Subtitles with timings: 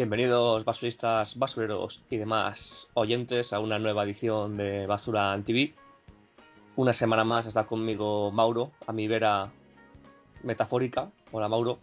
[0.00, 5.74] Bienvenidos basuristas, basureros y demás oyentes a una nueva edición de Basura TV.
[6.74, 9.50] Una semana más está conmigo Mauro, a mi vera
[10.42, 11.10] metafórica.
[11.32, 11.80] Hola Mauro.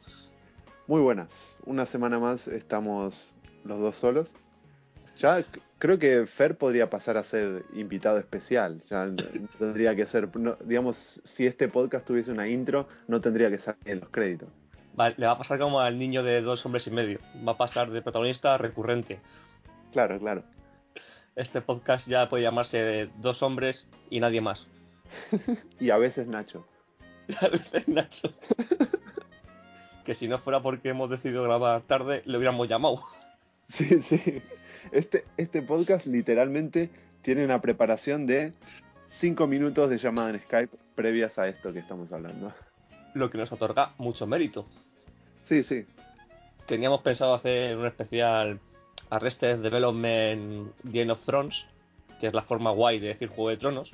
[0.88, 1.60] Muy buenas.
[1.68, 4.34] Una semana más estamos los dos solos.
[5.20, 5.46] Ya
[5.78, 8.82] creo que Fer podría pasar a ser invitado especial.
[8.90, 9.08] Ya
[9.60, 10.28] tendría que ser,
[10.66, 14.50] digamos, si este podcast tuviese una intro, no tendría que salir en los créditos
[14.98, 17.20] le va a pasar como al niño de dos hombres y medio.
[17.48, 19.20] Va a pasar de protagonista recurrente.
[19.92, 20.44] Claro, claro.
[21.36, 24.68] Este podcast ya puede llamarse Dos hombres y nadie más.
[25.80, 26.68] y a veces Nacho.
[27.42, 28.34] a veces Nacho.
[30.04, 33.02] que si no fuera porque hemos decidido grabar tarde, le hubiéramos llamado.
[33.70, 34.42] Sí, sí.
[34.92, 36.90] Este, este podcast literalmente
[37.22, 38.54] tiene una preparación de
[39.06, 42.54] cinco minutos de llamada en Skype previas a esto que estamos hablando.
[43.14, 44.68] Lo que nos otorga mucho mérito.
[45.48, 45.86] Sí, sí.
[46.66, 48.60] Teníamos pensado hacer un especial
[49.10, 51.68] Arrested Development Game of Thrones,
[52.20, 53.94] que es la forma guay de decir Juego de Tronos,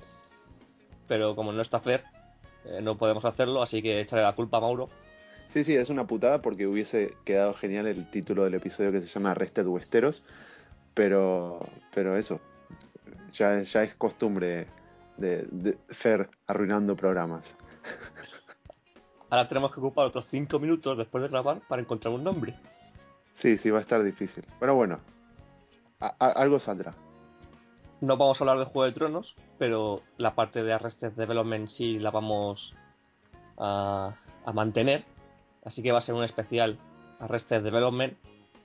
[1.07, 2.03] pero como no está Fer,
[2.65, 4.89] eh, no podemos hacerlo, así que echarle la culpa a Mauro.
[5.49, 9.05] Sí, sí, es una putada porque hubiese quedado genial el título del episodio que se
[9.05, 10.23] llama Arrested Westeros,
[10.95, 12.39] pero, pero eso,
[13.31, 14.65] ya, ya es costumbre
[15.17, 17.55] de, de Fer arruinando programas.
[19.33, 22.55] Ahora tenemos que ocupar otros 5 minutos después de grabar para encontrar un nombre.
[23.33, 24.45] Sí, sí, va a estar difícil.
[24.59, 24.99] Pero bueno,
[26.19, 26.93] algo saldrá.
[27.99, 31.97] No vamos a hablar de Juego de Tronos, pero la parte de Arrested Development sí
[31.97, 32.75] la vamos
[33.57, 34.13] a,
[34.53, 35.03] mantener.
[35.65, 36.77] Así que va a ser un especial
[37.19, 38.15] Arrested Development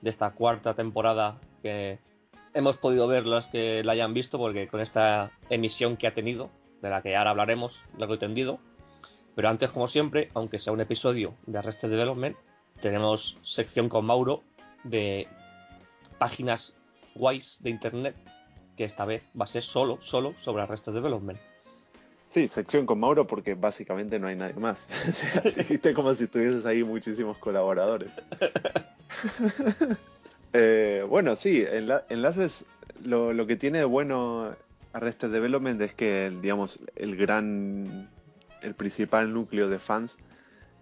[0.01, 1.97] de esta cuarta temporada que
[2.53, 6.51] hemos podido ver los que la hayan visto, porque con esta emisión que ha tenido,
[6.79, 8.59] de la que ahora hablaremos largo y tendido,
[9.39, 12.35] pero antes, como siempre, aunque sea un episodio de Arrested Development,
[12.81, 14.43] tenemos sección con Mauro
[14.83, 15.29] de
[16.17, 16.75] páginas
[17.15, 18.17] guays de internet,
[18.75, 21.39] que esta vez va a ser solo, solo sobre Arrested Development.
[22.29, 24.89] Sí, sección con Mauro porque básicamente no hay nadie más.
[25.07, 28.11] o sea, dijiste como si tuvieses ahí muchísimos colaboradores.
[30.51, 31.63] Eh, bueno, sí,
[32.09, 32.65] enlaces,
[33.03, 34.49] lo, lo, que tiene de bueno
[34.93, 38.09] Arrested Development es que, digamos, el gran
[38.61, 40.17] el principal núcleo de fans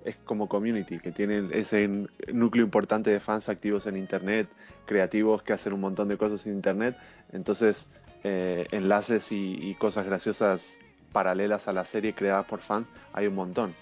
[0.07, 1.87] es como community, que tienen ese
[2.31, 4.47] núcleo importante de fans activos en Internet,
[4.85, 6.95] creativos que hacen un montón de cosas en Internet.
[7.33, 7.89] Entonces,
[8.23, 10.79] eh, enlaces y, cosas graciosas
[11.11, 13.75] paralelas a la serie creadas por fans hay un montón.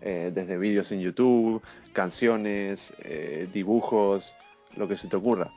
[0.00, 1.62] Eh, desde vídeos en YouTube,
[1.92, 4.34] canciones, eh, dibujos,
[4.76, 5.52] lo que se te ocurra.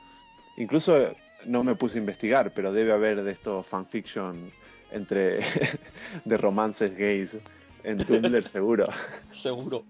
[0.56, 1.14] Incluso
[1.46, 4.52] no me puse a investigar, pero debe haber de estos fanfiction
[4.90, 5.38] entre
[6.24, 7.38] de romances gays
[7.84, 8.88] en Tumblr seguro.
[9.30, 9.84] seguro.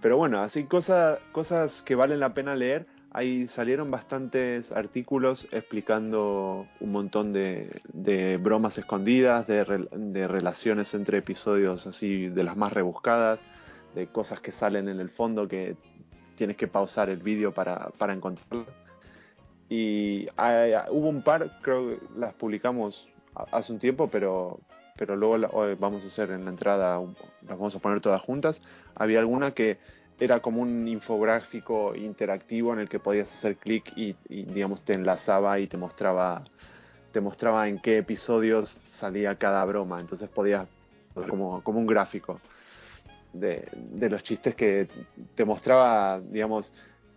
[0.00, 2.86] Pero bueno, así cosas, cosas que valen la pena leer.
[3.10, 7.70] Ahí salieron bastantes artículos explicando un montón de,
[8.42, 9.64] bromas escondidas, de,
[10.26, 13.42] relaciones entre episodios así de las más rebuscadas,
[13.94, 15.76] de cosas que salen en el fondo que
[16.34, 18.66] tienes que pausar el vídeo para, para encontrarlas.
[19.68, 20.26] Y
[20.90, 23.08] hubo un par, creo que las publicamos
[23.52, 24.60] hace un tiempo, pero,
[24.96, 27.00] pero luego vamos a hacer en la entrada,
[27.42, 28.60] las vamos a poner todas juntas.
[28.94, 29.78] Había alguna que
[30.20, 35.58] era como un infográfico interactivo en el que podías hacer clic y, digamos te enlazaba
[35.58, 36.44] y te mostraba
[37.10, 40.00] te mostraba en qué episodios salía cada broma.
[40.00, 40.66] Entonces podías
[41.28, 42.40] como, como un gráfico
[43.32, 44.88] de, de los chistes que
[45.36, 46.72] te mostraba, digamos,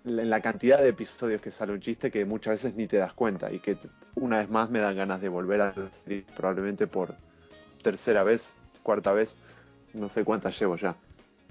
[0.06, 3.14] en la cantidad de episodios que sale un chiste que muchas veces ni te das
[3.14, 3.76] cuenta y que
[4.16, 7.16] una vez más me dan ganas de volver a salir probablemente por,
[7.88, 8.54] tercera vez,
[8.84, 9.38] cuarta vez,
[9.94, 10.98] no sé cuántas llevo ya.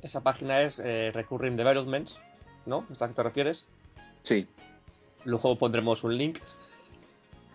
[0.03, 2.21] Esa página es eh, Recurring Developments,
[2.67, 2.85] ¿no?
[2.93, 3.65] ¿Es a que te refieres?
[4.23, 4.47] Sí.
[5.25, 6.41] Luego pondremos un link.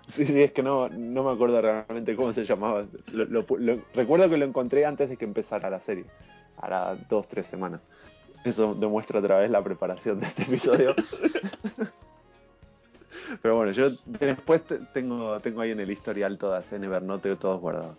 [0.08, 2.86] Sí, sí, es que no, no me acuerdo realmente cómo se llamaba.
[3.14, 6.06] Lo- lo- lo- recuerdo que lo encontré antes de que empezara la serie.
[6.58, 7.82] Hará dos, tres semanas.
[8.44, 10.96] Eso demuestra otra vez la preparación de este episodio.
[13.44, 17.62] Pero bueno, yo después te- tengo, tengo ahí en el historial todas, en Evernote, todos
[17.62, 17.96] guardados.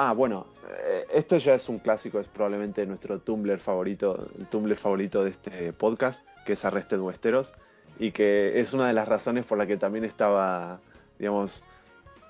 [0.00, 4.76] Ah, bueno, eh, esto ya es un clásico, es probablemente nuestro Tumblr favorito, el Tumblr
[4.76, 7.52] favorito de este podcast, que es Arrested Westeros,
[7.98, 10.78] y que es una de las razones por la que también estaba,
[11.18, 11.64] digamos,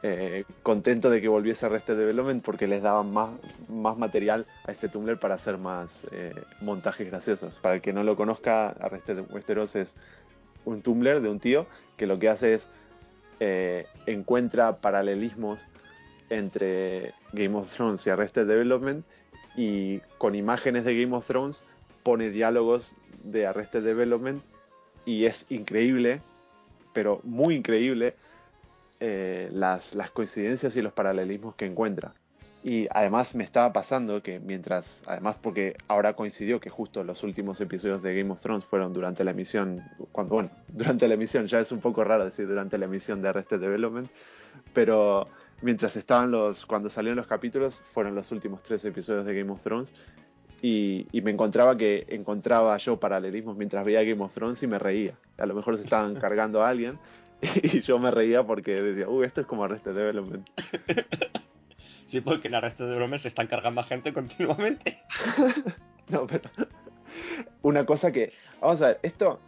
[0.02, 3.32] eh, contento de que volviese Arrested Development, porque les daban más,
[3.68, 6.32] más material a este Tumblr para hacer más eh,
[6.62, 7.58] montajes graciosos.
[7.58, 9.94] Para el que no lo conozca, Arrested Westeros es
[10.64, 11.66] un Tumblr de un tío
[11.98, 12.70] que lo que hace es
[14.06, 15.60] encuentra paralelismos
[16.30, 19.04] entre Game of Thrones y Arrested Development
[19.56, 21.64] y con imágenes de Game of Thrones
[22.02, 22.94] pone diálogos
[23.24, 24.42] de Arrested Development
[25.04, 26.20] y es increíble,
[26.92, 28.14] pero muy increíble
[29.00, 32.14] eh, las, las coincidencias y los paralelismos que encuentra.
[32.64, 37.60] Y además me estaba pasando que mientras, además porque ahora coincidió que justo los últimos
[37.60, 39.82] episodios de Game of Thrones fueron durante la emisión,
[40.12, 43.28] cuando, bueno, durante la emisión, ya es un poco raro decir durante la emisión de
[43.28, 44.10] Arrested Development,
[44.74, 45.28] pero
[45.62, 49.62] mientras estaban los, cuando salieron los capítulos, fueron los últimos tres episodios de Game of
[49.62, 49.92] Thrones,
[50.60, 54.78] y, y me encontraba que encontraba yo paralelismos mientras veía Game of Thrones y me
[54.78, 55.14] reía.
[55.36, 56.98] A lo mejor se estaban cargando a alguien,
[57.62, 60.48] y yo me reía porque decía, uy, esto es como Arrested Development.
[62.08, 64.98] Sí, porque en Arrested Development se están cargando a gente continuamente.
[66.08, 66.48] No, pero
[67.60, 68.32] una cosa que,
[68.62, 69.38] vamos a ver, esto,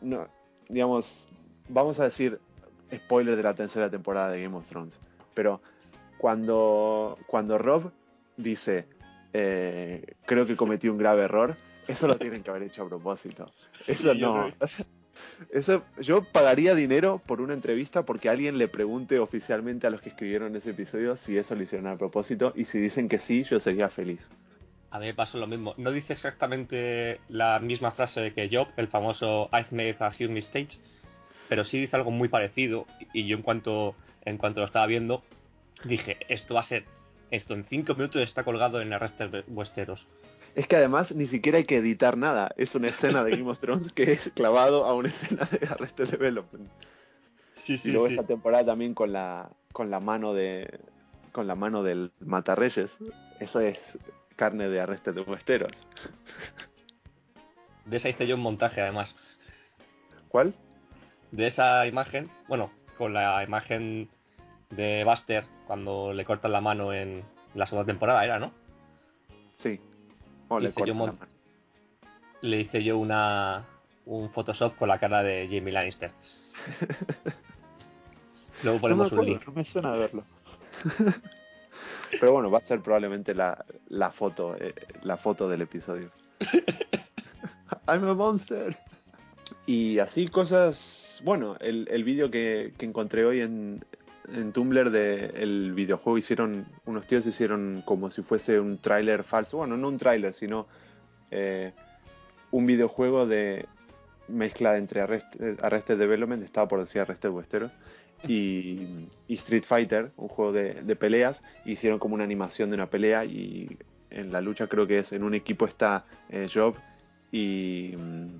[0.00, 0.28] no,
[0.68, 1.26] digamos,
[1.68, 2.38] vamos a decir
[2.94, 5.00] spoiler de la tercera temporada de Game of Thrones,
[5.34, 5.60] pero
[6.18, 7.92] cuando, cuando Rob
[8.36, 8.86] dice,
[9.32, 13.52] eh, creo que cometí un grave error, eso lo tienen que haber hecho a propósito.
[13.86, 14.52] Eso Sí, yo no.
[14.58, 14.68] creo
[15.50, 20.10] Eso, yo pagaría dinero por una entrevista porque alguien le pregunte oficialmente a los que
[20.10, 23.58] escribieron ese episodio si eso lo hicieron a propósito y si dicen que sí, yo
[23.60, 24.30] sería feliz.
[24.90, 25.74] A mí me pasó lo mismo.
[25.76, 30.78] No dice exactamente la misma frase que Job, el famoso I've made a huge mistake,
[31.48, 32.86] pero sí dice algo muy parecido.
[33.12, 35.22] Y yo en cuanto, en cuanto lo estaba viendo,
[35.84, 36.84] dije, esto va a ser,
[37.30, 40.08] esto en cinco minutos está colgado en Arrested Westeros.
[40.54, 42.52] Es que además ni siquiera hay que editar nada.
[42.56, 46.08] Es una escena de Game of Thrones que es clavado a una escena de Arrested
[46.10, 46.70] Development.
[47.54, 50.78] Sí, y luego esta temporada también con la, con la mano de.
[51.32, 52.98] con la mano del Matarreyes.
[53.40, 53.98] Eso es
[54.36, 55.72] carne de Arrested Westeros.
[57.84, 59.16] De esa hice yo un montaje además.
[60.28, 60.54] ¿Cuál?
[61.32, 64.08] De esa imagen, bueno, con la imagen
[64.70, 67.24] de Buster cuando le cortan la mano en
[67.54, 68.52] la segunda temporada, era, ¿no?
[69.54, 69.80] Sí.
[70.58, 71.12] Le Hice yo mano.
[72.40, 73.64] Le hice yo una
[74.06, 76.12] un Photoshop con la cara de Jamie Lannister.
[78.62, 79.48] Luego ponemos no me un acuerdo, link.
[79.48, 80.24] No me suena verlo.
[82.20, 86.10] Pero bueno, va a ser probablemente la, la foto, eh, la foto del episodio.
[87.88, 88.76] I'm a monster.
[89.66, 91.20] Y así cosas.
[91.24, 93.78] Bueno, el, el vídeo que, que encontré hoy en,
[94.32, 96.66] en Tumblr del videojuego hicieron.
[96.84, 99.58] Unos tíos hicieron como si fuese un tráiler falso.
[99.58, 100.66] Bueno, no un tráiler, sino
[101.30, 101.72] eh,
[102.50, 103.66] un videojuego de
[104.28, 107.72] mezcla entre Arrested, Arrested Development, estaba por decir Arrested Westeros,
[108.28, 111.42] y, y Street Fighter, un juego de, de peleas.
[111.64, 113.78] Hicieron como una animación de una pelea y
[114.10, 116.76] en la lucha creo que es en un equipo está eh, Job
[117.32, 118.36] y mm,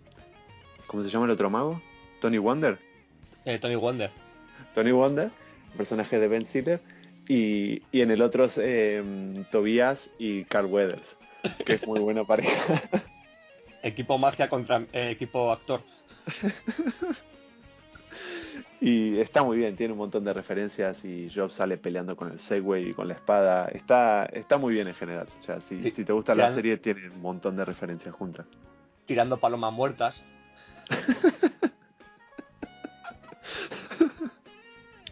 [0.86, 1.80] ¿cómo se llama el otro mago?
[2.20, 2.78] Tony Wonder.
[3.44, 4.10] Eh, Tony Wonder.
[4.74, 5.30] Tony Wonder,
[5.76, 6.80] personaje de Ben Stiller,
[7.28, 11.18] y, y en el otro es eh, Tobias y Carl Weathers,
[11.64, 12.80] que es muy buena pareja.
[13.82, 15.82] Equipo magia contra eh, equipo actor.
[18.84, 22.38] Y está muy bien, tiene un montón de referencias y Job sale peleando con el
[22.38, 23.66] Segway y con la espada.
[23.68, 25.26] Está, está muy bien en general.
[25.38, 28.44] O sea, si, Sí, si te gusta la serie, tiene un montón de referencias juntas.
[29.06, 30.22] Tirando palomas muertas.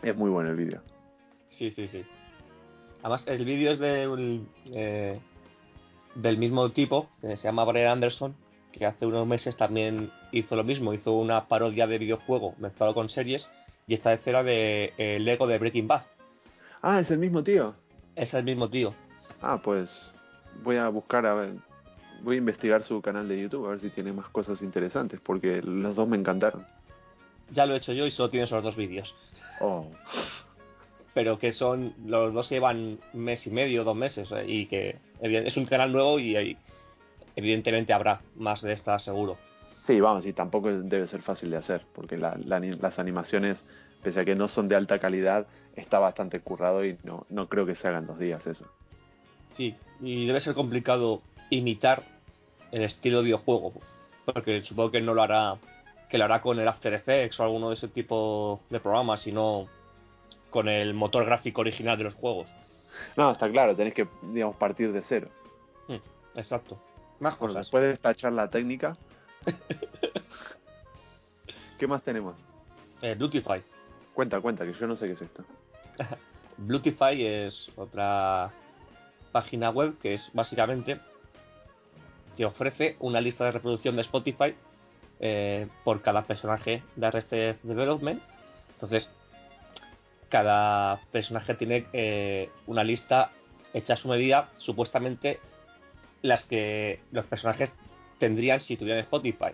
[0.02, 0.82] Es muy bueno el vídeo.
[1.46, 2.04] Sí, sí, sí.
[3.02, 5.16] Además, el vídeo es de un, eh,
[6.16, 8.34] del mismo tipo, que se llama Brian Anderson,
[8.72, 13.08] que hace unos meses también hizo lo mismo, hizo una parodia de videojuego mezclado con
[13.08, 13.50] series,
[13.86, 16.02] y esta vez era de eh, Lego de Breaking Bad.
[16.80, 17.74] Ah, es el mismo tío.
[18.16, 18.94] Es el mismo tío.
[19.40, 20.12] Ah, pues
[20.62, 21.54] voy a buscar a ver.
[22.22, 25.60] Voy a investigar su canal de YouTube a ver si tiene más cosas interesantes, porque
[25.62, 26.64] los dos me encantaron.
[27.50, 29.16] Ya lo he hecho yo y solo tiene esos dos vídeos.
[29.60, 29.86] Oh,
[31.14, 35.56] Pero que son, los dos llevan mes y medio, dos meses, eh, y que es
[35.56, 36.56] un canal nuevo y, y
[37.36, 39.36] evidentemente habrá más de estas seguro.
[39.82, 43.64] Sí, vamos, y tampoco debe ser fácil de hacer, porque la- la- las animaciones,
[44.02, 47.66] pese a que no son de alta calidad, está bastante currado y no, no creo
[47.66, 48.64] que se hagan dos días eso.
[49.48, 52.04] Sí, y debe ser complicado imitar
[52.72, 53.72] el estilo de videojuego,
[54.24, 55.56] porque supongo que no lo hará,
[56.08, 59.68] que lo hará con el After Effects o alguno de ese tipo de programas, sino
[60.50, 62.54] con el motor gráfico original de los juegos.
[63.16, 65.28] No, está claro, tenés que, digamos, partir de cero.
[65.88, 65.96] Hmm,
[66.34, 66.78] exacto.
[67.20, 67.66] Más Bueno, cosas.
[67.66, 68.96] después de esta charla técnica,
[71.78, 72.34] ¿qué más tenemos?
[73.00, 73.62] Eh, Bluetify.
[74.14, 75.44] Cuenta, cuenta, que yo no sé qué es esto.
[76.58, 78.52] Bluetify es otra
[79.32, 81.00] página web que es básicamente
[82.36, 84.54] te ofrece una lista de reproducción de Spotify
[85.20, 88.22] eh, por cada personaje de Arrested Development.
[88.72, 89.10] Entonces,
[90.28, 93.30] cada personaje tiene eh, una lista
[93.74, 95.38] hecha a su medida, supuestamente
[96.22, 97.76] las que los personajes
[98.18, 99.52] tendrían si tuvieran Spotify.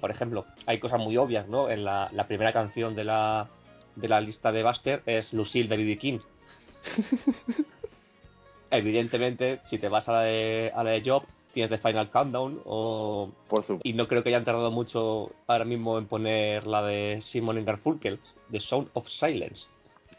[0.00, 1.70] Por ejemplo, hay cosas muy obvias, ¿no?
[1.70, 3.48] En la, la primera canción de la,
[3.94, 5.98] de la lista de Buster es Lucille de B.B.
[5.98, 6.18] King.
[8.70, 11.24] Evidentemente, si te vas a la de, a la de Job,
[11.56, 13.32] tienes The Final Countdown o...
[13.48, 13.64] Por.
[13.82, 18.20] Y no creo que hayan tardado mucho ahora mismo en poner la de Simon Garfunkel,
[18.50, 19.68] The Sound of Silence.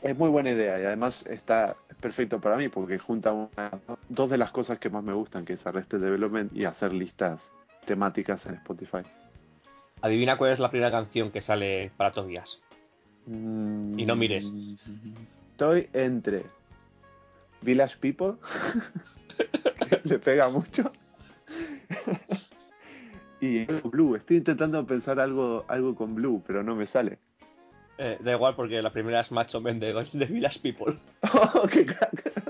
[0.01, 3.79] Es muy buena idea y además está perfecto para mí porque junta una-
[4.09, 7.53] dos de las cosas que más me gustan, que es Arrested Development y hacer listas
[7.85, 9.03] temáticas en Spotify.
[10.01, 12.61] Adivina cuál es la primera canción que sale para Tobias.
[13.27, 14.51] Y no mires.
[15.51, 16.45] Estoy entre
[17.61, 18.33] Village People,
[19.89, 20.91] que le pega mucho,
[23.41, 24.15] y Blue.
[24.15, 27.19] Estoy intentando pensar algo, algo con Blue, pero no me sale.
[27.97, 30.93] Eh, da igual porque la primera es Macho Man de, de Village People.
[31.33, 32.45] ¡Oh, qué crack!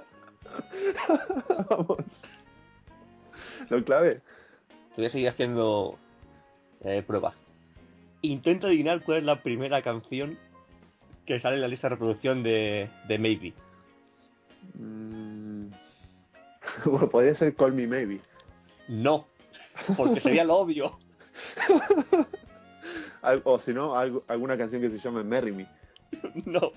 [1.69, 2.23] Vamos.
[3.69, 4.21] Lo clave.
[4.93, 5.97] Te voy a seguir haciendo
[6.83, 7.35] eh, pruebas.
[8.21, 10.37] Intenta adivinar cuál es la primera canción
[11.25, 13.53] que sale en la lista de reproducción de, de Maybe.
[14.73, 15.67] Mm.
[16.85, 18.19] Bueno, podría ser Call Me Maybe.
[18.87, 19.25] No,
[19.95, 20.97] porque sería lo obvio.
[23.43, 25.67] O si no, alguna canción que se llame Marry Me.
[26.45, 26.71] No.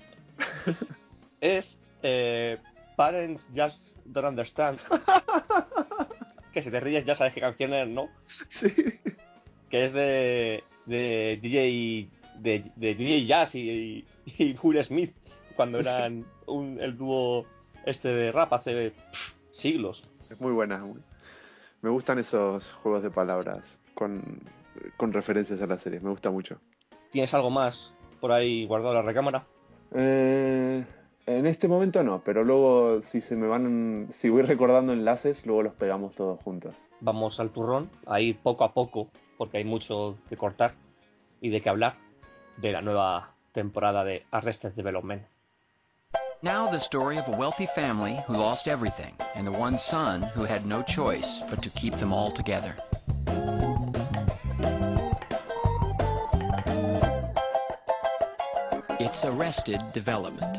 [1.39, 2.57] Es eh,
[2.97, 4.79] Parents Just Don't Understand.
[6.51, 8.09] Que si te ríes ya sabes qué canción es, ¿no?
[8.49, 8.73] Sí.
[9.69, 12.09] Que es de, de DJ
[12.39, 15.13] de, de DJ Jazz y, y Will Smith
[15.55, 17.45] cuando eran un- el dúo
[17.85, 20.03] este de rap hace pff, siglos.
[20.29, 20.79] Es muy buena.
[20.83, 20.99] muy-
[21.81, 24.41] Me gustan esos juegos de palabras con,
[24.97, 25.99] con referencias a la serie.
[25.99, 26.57] Me gusta mucho.
[27.09, 29.45] ¿Tienes algo más por ahí guardado en la recámara?
[29.93, 30.85] Eh,
[31.25, 35.63] en este momento no, pero luego si se me van, si voy recordando enlaces, luego
[35.63, 36.75] los pegamos todos juntos.
[36.99, 40.75] Vamos al turrón, ahí poco a poco, porque hay mucho que cortar
[41.41, 41.95] y de qué hablar
[42.57, 45.23] de la nueva temporada de Arrested Development.
[46.43, 50.43] Now, the story of a wealthy family who lost everything and the one son who
[50.43, 52.75] had no choice but to keep them all together.
[58.99, 60.57] It's Arrested Development.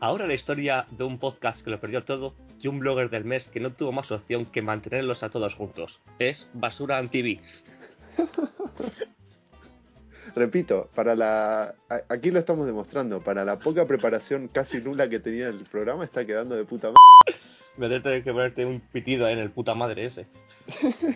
[0.00, 3.46] Ahora la historia de un podcast que lo perdió todo y un blogger del mes
[3.46, 6.00] que no tuvo más opción que mantenerlos a todos juntos.
[6.18, 7.40] Es Basura TV.
[10.34, 11.74] Repito, para la
[12.08, 16.24] aquí lo estamos demostrando, para la poca preparación casi nula que tenía el programa está
[16.26, 17.40] quedando de puta madre.
[17.76, 20.26] Me voy a tener que ponerte un pitido en el puta madre ese.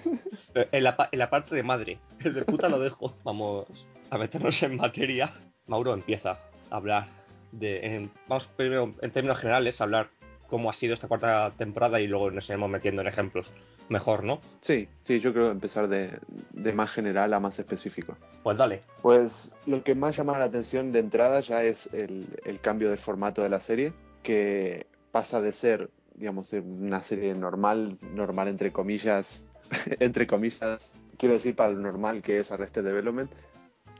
[0.54, 1.98] en, la, en la parte de madre.
[2.24, 3.12] El de puta lo dejo.
[3.24, 5.30] Vamos a meternos en materia.
[5.66, 6.32] Mauro empieza
[6.70, 7.06] a hablar
[7.52, 7.80] de.
[7.86, 10.10] en- vamos primero, en términos generales, a hablar
[10.48, 13.52] cómo ha sido esta cuarta temporada y luego nos iremos metiendo en ejemplos.
[13.88, 14.40] Mejor, ¿no?
[14.60, 16.18] Sí, sí, yo creo empezar de,
[16.52, 18.16] de más general a más específico.
[18.42, 18.80] Pues dale.
[19.02, 22.96] Pues lo que más llama la atención de entrada ya es el, el cambio de
[22.96, 29.46] formato de la serie, que pasa de ser, digamos, una serie normal, normal entre comillas,
[30.00, 33.30] entre comillas, quiero decir para lo normal que es Arrested Development,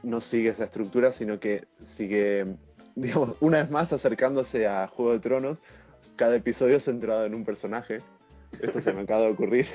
[0.03, 2.55] no sigue esa estructura, sino que sigue,
[2.95, 5.59] digamos, una vez más acercándose a Juego de Tronos,
[6.19, 8.01] cada episodio centrado en un personaje.
[8.61, 9.65] Esto se me acaba de ocurrir.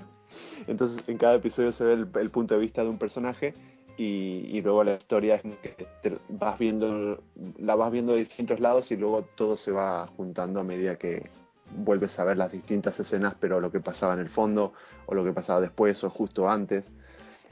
[0.66, 3.52] Entonces, en cada episodio se ve el, el punto de vista de un personaje
[3.98, 7.22] y, y luego la historia es que te vas viendo,
[7.58, 11.28] la vas viendo de distintos lados y luego todo se va juntando a medida que
[11.76, 14.72] vuelves a ver las distintas escenas, pero lo que pasaba en el fondo
[15.04, 16.94] o lo que pasaba después o justo antes.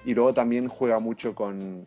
[0.07, 1.87] Y luego también juega mucho con,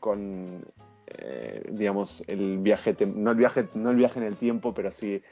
[0.00, 0.62] con
[1.06, 5.22] eh, digamos, el viaje, no el viaje, no el viaje en el tiempo, pero sí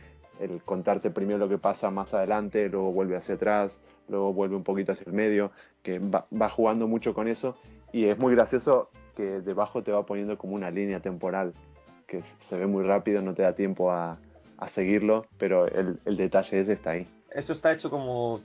[0.41, 4.65] el contarte primero lo que pasa más adelante, luego vuelve hacia atrás, luego vuelve un
[4.65, 5.51] poquito hacia el medio,
[5.83, 7.57] que va, va jugando mucho con eso
[7.93, 11.55] y es muy gracioso que debajo te va poniendo como una línea temporal
[12.07, 14.19] que se ve muy rápido, no te da tiempo a,
[14.59, 17.07] a seguirlo, pero el, el, detalle ese está ahí.
[17.31, 18.41] Eso está hecho como,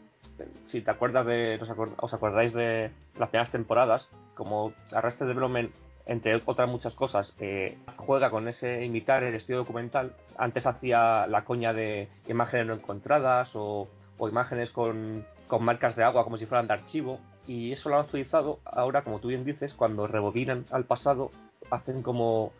[0.61, 5.71] si te acuerdas de, os, acord, os acordáis de las primeras temporadas, como Arrested Development,
[6.09, 10.15] entre otras muchas cosas, eh, juega con ese imitar el estilo documental.
[10.37, 13.87] Antes hacía la coña de imágenes no encontradas o,
[14.19, 15.23] imágenes con,
[15.59, 17.19] marcas de agua como si fueran de archivo.
[17.45, 21.29] Y eso lo han utilizado ahora, como tú bien dices, cuando rebobinan al pasado,
[21.69, 22.53] hacen como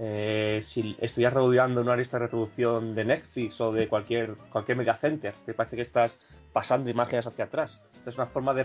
[0.00, 4.96] eh, si estuvieras rebobinando una lista de reproducción de Netflix o de cualquier, cualquier media
[4.96, 6.18] center, que parece que estás
[6.52, 7.80] pasando imágenes hacia atrás.
[7.94, 8.64] Esta es una forma de,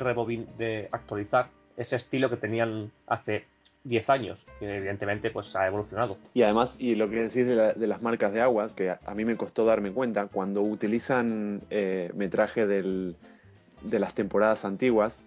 [0.58, 3.53] de actualizar ese estilo que tenían hace
[3.84, 6.18] 10 años, que evidentemente pues ha evolucionado.
[6.34, 9.00] Y además, y lo que decís de, la, de las marcas de agua, que a,
[9.06, 13.16] a, mí me costó darme cuenta, cuando utilizan eh, metraje del,
[13.82, 15.20] de las temporadas antiguas,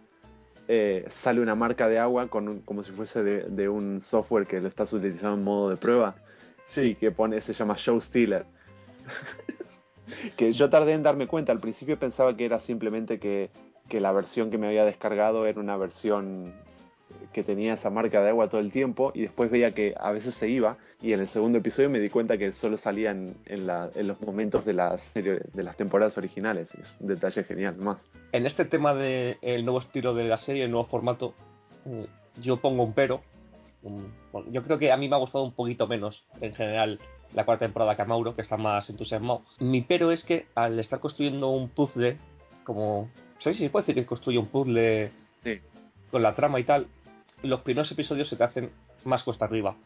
[0.68, 4.46] eh, sale una marca de agua con un, como si fuese de, de, un software
[4.46, 6.16] que lo estás utilizando en modo de prueba.
[6.64, 8.44] Sí, que pone, se llama Show Stealer.
[10.36, 11.52] que yo tardé en darme cuenta.
[11.52, 13.50] Al principio pensaba que era simplemente que,
[13.88, 16.52] que, la versión que me había descargado era una versión
[17.32, 20.34] que tenía esa marca de agua todo el tiempo y después veía que a veces
[20.34, 23.66] se iba y en el segundo episodio me di cuenta que solo salía en, en,
[23.66, 26.74] la, en los momentos de las, serie, de las temporadas originales.
[26.74, 28.08] Es un detalle genial, más.
[28.32, 31.34] En este tema del de nuevo estilo de la serie, el nuevo formato,
[31.84, 33.22] mm, yo pongo un pero.
[34.50, 36.98] Yo creo que a mí me ha gustado un poquito menos en general
[37.34, 39.42] la cuarta temporada que a Mauro, que está más entusiasmado.
[39.60, 42.16] Mi pero es que al estar construyendo un puzzle,
[42.64, 43.10] como...
[43.38, 45.10] ¿Sabéis si puede decir que construye un puzzle
[45.42, 45.60] sí.
[46.10, 46.88] con la trama y tal?
[47.42, 48.70] Los primeros episodios se te hacen
[49.04, 49.76] más cuesta arriba.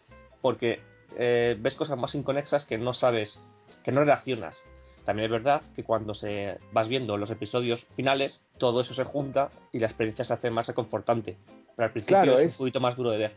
[0.41, 0.81] Porque
[1.17, 3.41] eh, ves cosas más inconexas que no sabes,
[3.85, 4.63] que no reaccionas.
[5.05, 9.51] También es verdad que cuando se vas viendo los episodios finales, todo eso se junta
[9.73, 11.37] y la experiencia se hace más reconfortante.
[11.75, 13.37] Pero al principio claro, es, es, un poquito más duro de ver.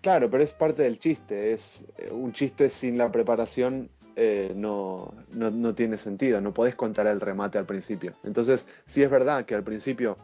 [0.00, 1.52] Claro, pero es parte del chiste.
[1.52, 3.90] Es eh, un chiste sin la preparación.
[4.18, 8.14] Eh, no, no, no tiene sentido, no podés contar el remate al principio.
[8.24, 10.16] Entonces, sí es verdad que al principio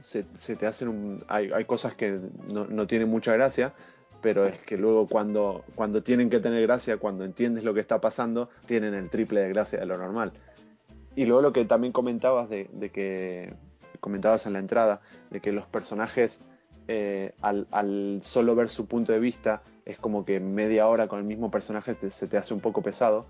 [0.00, 3.72] se, te hacen hay, hay cosas que no, no, tienen mucha gracia,
[4.20, 8.00] pero es que luego cuando, cuando tienen que tener gracia, cuando entiendes lo que está
[8.00, 10.32] pasando, tienen el triple de gracia de lo normal.
[11.16, 13.54] Y luego lo que también comentabas de, de que
[14.00, 16.40] comentabas en la entrada, de que los personajes
[16.88, 21.20] eh, al, al, solo ver su punto de vista es como que media hora con
[21.20, 23.26] el mismo personaje se te hace un poco pesado.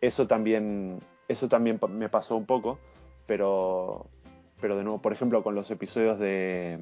[0.00, 2.78] Eso también, eso también me pasó un poco,
[3.26, 4.06] pero,
[4.60, 6.78] pero de nuevo, por ejemplo, con los episodios de,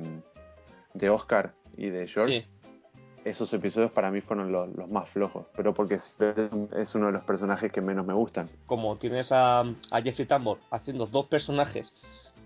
[0.94, 2.68] de Oscar y de George, sí.
[3.24, 7.24] esos episodios para mí fueron los, los, más flojos, pero porque es uno de los
[7.24, 8.48] personajes que menos me gustan.
[8.66, 11.92] Como tienes a, a Jeffrey Tambor haciendo dos personajes,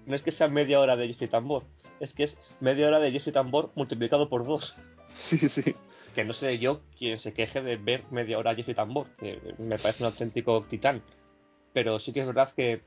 [0.07, 1.65] no es que sea media hora de Jeffrey Tambor,
[2.01, 4.75] es que es media hora de Jeffrey Tambor multiplicado por dos.
[5.15, 5.75] Sí, sí.
[6.15, 9.41] Que no sé yo quien se queje de ver media hora a Jeffrey Tambor, que
[9.59, 11.03] me parece un auténtico titán.
[11.73, 12.83] Pero sí que es verdad que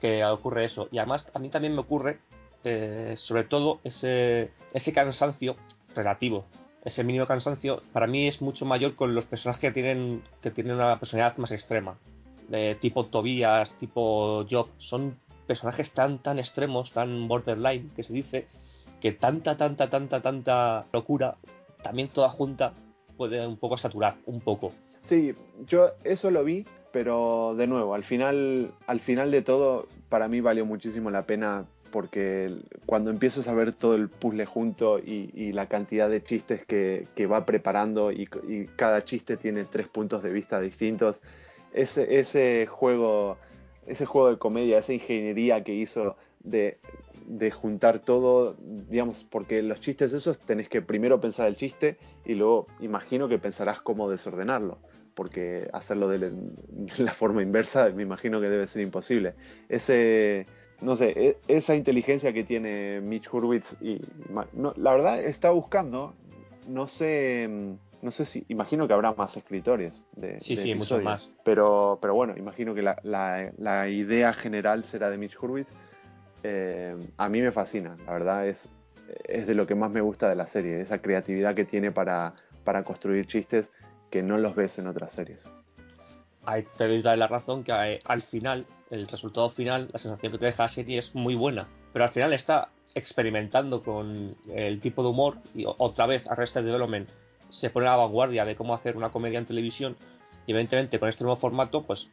[0.00, 0.88] que ocurre eso.
[0.90, 2.18] Y además a mí también me ocurre,
[2.64, 5.56] eh, sobre todo, ese, ese cansancio
[5.94, 6.44] relativo.
[6.84, 10.76] Ese mínimo cansancio para mí es mucho mayor con los personajes que tienen, que tienen
[10.76, 11.98] una personalidad más extrema.
[12.80, 14.68] Tipo Tobias, tipo Job.
[14.78, 18.46] Son personajes tan, tan extremos, tan borderline, que se dice,
[19.00, 21.36] que tanta, tanta, tanta, tanta locura,
[21.82, 22.72] también toda junta,
[23.16, 24.72] puede un poco saturar, un poco.
[25.02, 25.34] Sí,
[25.66, 30.40] yo eso lo vi, pero de nuevo, al final, al final de todo, para mí
[30.40, 35.52] valió muchísimo la pena porque cuando empiezas a ver todo el puzzle junto y, y
[35.52, 40.22] la cantidad de chistes que, que va preparando y, y, cada chiste tiene tres puntos
[40.22, 41.20] de vista distintos,
[41.72, 43.38] ese, ese, juego,
[43.86, 46.78] ese juego de comedia, esa ingeniería que hizo de,
[47.26, 52.34] de juntar todo, digamos, porque los chistes esos tenés que primero pensar el chiste y
[52.34, 54.78] luego imagino que pensarás cómo desordenarlo
[55.20, 56.32] porque hacerlo de
[56.96, 59.34] la forma inversa me imagino que debe ser imposible.
[59.68, 60.46] Ese,
[60.80, 64.00] no sé, esa inteligencia que tiene Mitch Hurwitz, y
[64.54, 66.14] no, la verdad está buscando,
[66.66, 67.50] no sé,
[68.00, 71.30] no sé si, imagino que habrá más escritores de, sí, de sí, mucho más.
[71.44, 75.74] Pero, pero bueno, imagino que la, la, la idea general será de Mitch Hurwitz.
[76.44, 78.70] Eh, a mí me fascina, la verdad es,
[79.26, 82.32] es de lo que más me gusta de la serie, esa creatividad que tiene para,
[82.64, 83.70] para construir chistes
[84.10, 85.48] que no los ves en otras series.
[86.44, 90.38] Ahí te doy la razón que eh, al final, el resultado final, la sensación que
[90.38, 95.02] te deja la serie es muy buena, pero al final está experimentando con el tipo
[95.02, 97.08] de humor y otra vez Arrested Development
[97.50, 99.96] se pone a la vanguardia de cómo hacer una comedia en televisión
[100.46, 102.10] y evidentemente con este nuevo formato pues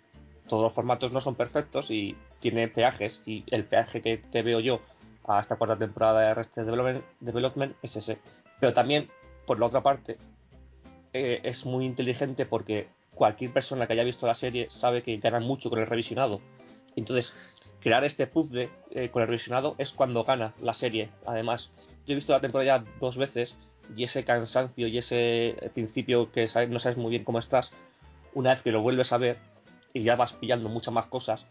[0.47, 3.21] todos los formatos no son perfectos y tiene peajes.
[3.25, 4.81] Y el peaje que te veo yo
[5.25, 8.19] a esta cuarta temporada de Arrested Development, Development es ese.
[8.59, 9.09] Pero también,
[9.45, 10.17] por la otra parte,
[11.13, 15.39] eh, es muy inteligente porque cualquier persona que haya visto la serie sabe que gana
[15.39, 16.41] mucho con el revisionado.
[16.95, 17.35] Entonces,
[17.79, 21.09] crear este puzzle eh, con el revisionado es cuando gana la serie.
[21.25, 21.71] Además,
[22.05, 23.55] yo he visto la temporada ya dos veces
[23.95, 27.71] y ese cansancio y ese principio que no sabes muy bien cómo estás,
[28.33, 29.37] una vez que lo vuelves a ver
[29.93, 31.47] y ya vas pillando muchas más cosas,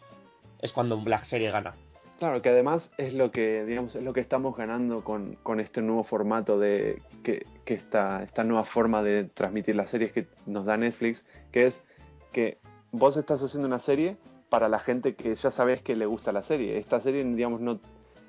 [0.60, 1.74] es cuando la serie gana.
[2.18, 6.02] Claro, que además es lo que, digamos, es lo que estamos ganando con, este nuevo
[6.02, 10.78] formato de que, que esta, esta nueva forma de transmitir las series que nos da
[10.78, 11.84] Netflix, que es
[12.32, 12.58] que
[12.90, 14.16] vos estás haciendo una serie
[14.48, 16.78] para la gente que ya sabes que le gusta la serie.
[16.78, 17.80] Esta serie, digamos, no,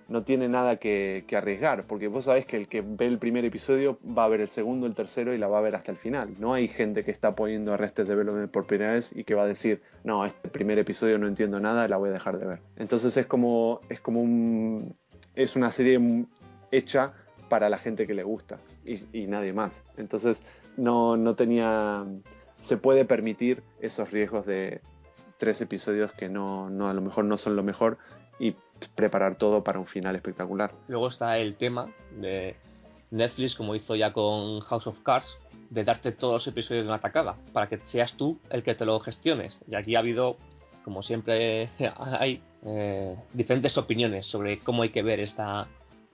[0.09, 3.99] no tiene nada que, arriesgar, porque vos sabés que el que ve el primer episodio
[4.05, 6.33] va a ver el segundo, el tercero y la va a ver hasta el final.
[6.39, 9.47] No hay gente que está poniendo Arrested Development por primera vez y que va a
[9.47, 12.59] decir, no, este primer episodio no entiendo nada, la voy a dejar de ver.
[12.77, 14.93] Entonces es como, es como un,
[15.35, 15.99] es una serie
[16.71, 17.13] hecha
[17.49, 19.83] para la gente que le gusta y, nadie más.
[19.97, 20.43] Entonces
[20.77, 22.05] no, no tenía,
[22.59, 24.81] se puede permitir esos riesgos de,
[25.37, 27.97] tres episodios que no, no, a lo mejor no son lo mejor
[28.39, 28.55] y
[28.95, 30.73] preparar todo para un final espectacular.
[30.87, 32.55] Luego está el tema de
[33.11, 36.97] Netflix, como hizo ya con House of Cards, de darte todos los episodios de una
[36.97, 39.59] atacada, para que seas tú el que te lo gestiones.
[39.67, 40.37] Y aquí ha habido,
[40.83, 45.67] como siempre hay, eh, diferentes opiniones sobre cómo hay que ver esta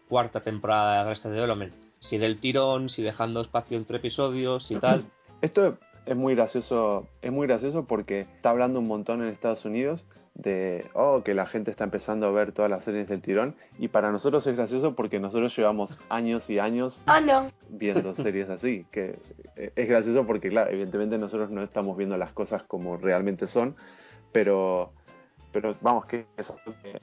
[0.10, 1.74] cuarta temporada de Arrested Development.
[2.00, 5.06] Si del tirón, si dejando espacio entre episodios y tal.
[5.42, 10.06] Esto es muy gracioso, es muy gracioso porque está hablando un montón en Estados Unidos
[10.36, 13.56] de, oh, que la gente está empezando a ver todas las series del tirón.
[13.78, 18.86] Y para nosotros es gracioso porque nosotros llevamos años y años oh, viendo series así.
[18.92, 19.20] Que
[19.56, 23.76] eh, es gracioso porque, claro, evidentemente nosotros no estamos viendo las cosas como realmente son,
[24.32, 24.92] pero
[25.54, 26.26] pero vamos, que,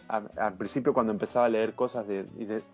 [0.09, 2.27] al principio cuando empezaba a leer cosas de,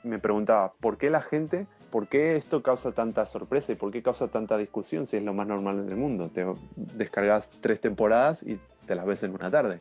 [0.04, 4.02] me preguntaba, ¿por qué la gente, por qué esto causa tanta sorpresa y por qué
[4.02, 6.30] causa tanta discusión si es lo más normal en el mundo?
[6.30, 9.80] Te descargas tres temporadas y te las ves en una tarde.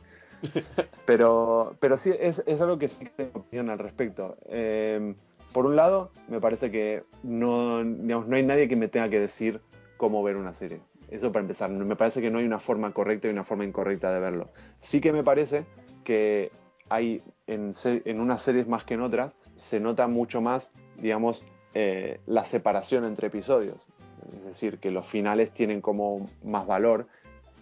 [1.06, 4.38] Pero, pero sí, es, es algo que sí tengo opinión al respecto.
[4.48, 5.16] Eh,
[5.54, 9.20] por un lado, me parece que no, digamos, no hay nadie que me tenga que
[9.20, 9.62] decir
[9.98, 10.82] cómo ver una serie.
[11.10, 11.70] Eso para empezar.
[11.70, 14.50] Me parece que no hay una forma correcta y una forma incorrecta de verlo.
[14.80, 15.66] Sí que me parece
[16.04, 16.52] que
[16.90, 21.44] hay en, en unas series más que en otras, se nota mucho más, digamos,
[21.74, 23.86] eh, la separación entre episodios.
[24.34, 27.08] Es decir, que los finales tienen como más valor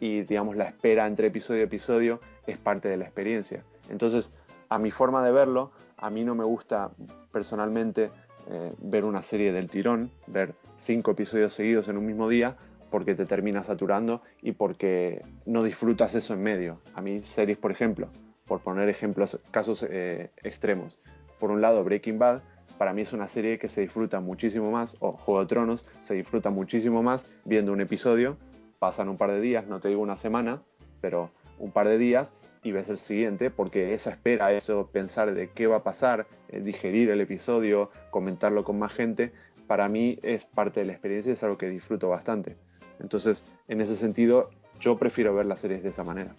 [0.03, 3.63] y, digamos, la espera entre episodio y episodio es parte de la experiencia.
[3.87, 4.31] Entonces,
[4.67, 6.91] a mi forma de verlo, a mí no me gusta
[7.31, 8.11] personalmente
[8.49, 12.57] eh, ver una serie del tirón, ver cinco episodios seguidos en un mismo día,
[12.91, 16.81] porque te termina saturando y porque no disfrutas eso en medio.
[16.95, 18.09] A mí series, por ejemplo,
[18.45, 20.99] por poner ejemplos, casos eh, extremos.
[21.39, 22.41] Por un lado, Breaking Bad,
[22.77, 26.15] para mí es una serie que se disfruta muchísimo más, o Juego de Tronos, se
[26.15, 28.35] disfruta muchísimo más viendo un episodio,
[28.83, 30.61] pasan un par de días, no te digo una semana,
[30.99, 35.51] pero un par de días y ves el siguiente, porque esa espera, eso pensar de
[35.51, 39.31] qué va a pasar, eh, digerir el episodio, comentarlo con más gente,
[39.67, 42.57] para mí es parte de la experiencia y es algo que disfruto bastante.
[42.99, 44.49] Entonces, en ese sentido,
[44.81, 46.35] yo prefiero ver las series de esa manera.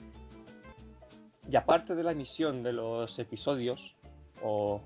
[1.50, 3.96] Y aparte de la emisión de los episodios,
[4.42, 4.82] o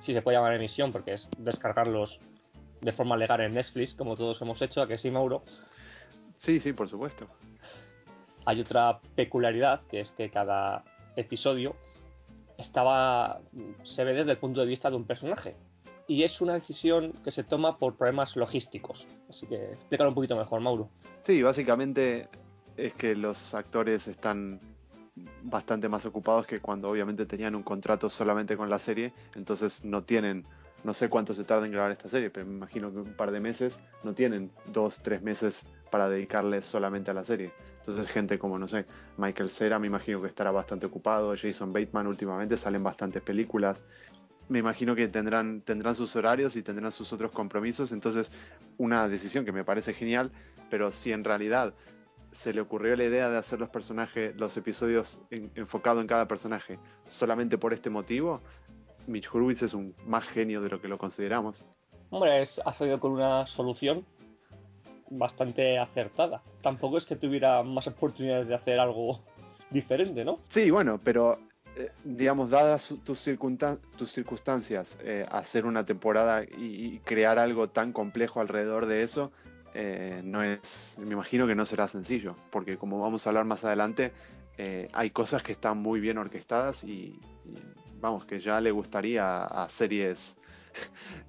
[0.00, 2.18] si se puede llamar emisión porque es descargarlos
[2.80, 5.44] de forma legal en Netflix, como todos hemos hecho, ¿a que sí, Mauro?
[6.36, 7.26] Sí, sí, por supuesto.
[8.44, 10.84] Hay otra peculiaridad, que es que cada
[11.16, 11.74] episodio
[12.58, 13.40] estaba
[13.82, 15.56] se ve desde el punto de vista de un personaje.
[16.08, 19.08] Y es una decisión que se toma por problemas logísticos.
[19.28, 20.88] Así que explícalo un poquito mejor, Mauro.
[21.22, 22.28] Sí, básicamente
[22.76, 24.60] es que los actores están
[25.42, 30.04] bastante más ocupados que cuando obviamente tenían un contrato solamente con la serie, entonces no
[30.04, 30.44] tienen,
[30.84, 33.30] no sé cuánto se tarda en grabar esta serie, pero me imagino que un par
[33.30, 37.52] de meses, no tienen dos, tres meses para dedicarles solamente a la serie.
[37.78, 38.84] Entonces gente como, no sé,
[39.16, 43.84] Michael Cera me imagino que estará bastante ocupado, Jason Bateman últimamente salen bastantes películas,
[44.48, 48.30] me imagino que tendrán, tendrán sus horarios y tendrán sus otros compromisos, entonces
[48.78, 50.30] una decisión que me parece genial,
[50.70, 51.74] pero si en realidad
[52.32, 56.78] se le ocurrió la idea de hacer los personajes, los episodios enfocados en cada personaje
[57.06, 58.42] solamente por este motivo,
[59.06, 61.64] Mitch Hurwitz es un más genio de lo que lo consideramos.
[62.10, 64.04] Hombre, es, ha salido con una solución
[65.08, 66.42] bastante acertada.
[66.60, 69.20] Tampoco es que tuviera más oportunidades de hacer algo
[69.70, 70.40] diferente, ¿no?
[70.48, 71.38] Sí, bueno, pero
[71.76, 73.28] eh, digamos, dadas tus,
[73.96, 79.30] tus circunstancias, eh, hacer una temporada y, crear algo tan complejo alrededor de eso,
[79.74, 83.64] eh, no es, me imagino que no será sencillo, porque como vamos a hablar más
[83.64, 84.12] adelante,
[84.94, 87.60] hay cosas que están muy bien orquestadas y, y,
[88.00, 90.38] vamos, que ya le gustaría a series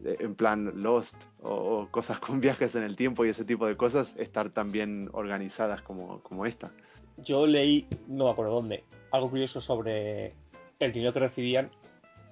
[0.04, 3.78] en plan Lost o, o, cosas con viajes en el tiempo y ese tipo de
[3.78, 6.72] cosas estar tan bien organizadas como, como esta.
[7.18, 10.34] Yo leí, no me acuerdo dónde, algo curioso sobre
[10.80, 11.72] el dinero que recibían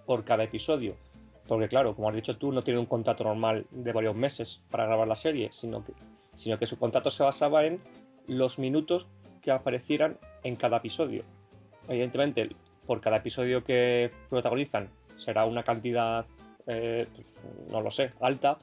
[0.05, 0.95] por cada episodio.
[1.47, 4.85] Porque claro, como has dicho tú, no tienen un contrato normal de varios meses para
[4.85, 5.93] grabar la serie, sino que,
[6.33, 7.79] sino que su contrato se basaba en
[8.27, 9.07] los minutos
[9.41, 11.23] que aparecieran en cada episodio.
[11.87, 12.49] Evidentemente,
[12.85, 16.25] por cada episodio que protagonizan será una cantidad,
[16.67, 18.57] eh, pues, no lo sé, alta.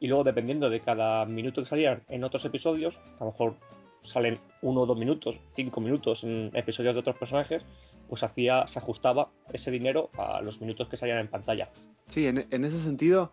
[0.00, 3.56] Y luego, dependiendo de cada minuto que salieran en otros episodios, a lo mejor
[4.00, 7.66] salen uno o dos minutos, cinco minutos en episodios de otros personajes,
[8.08, 11.70] pues hacía, se ajustaba ese dinero a los minutos que salían en pantalla.
[12.06, 13.32] Sí, en, en ese sentido,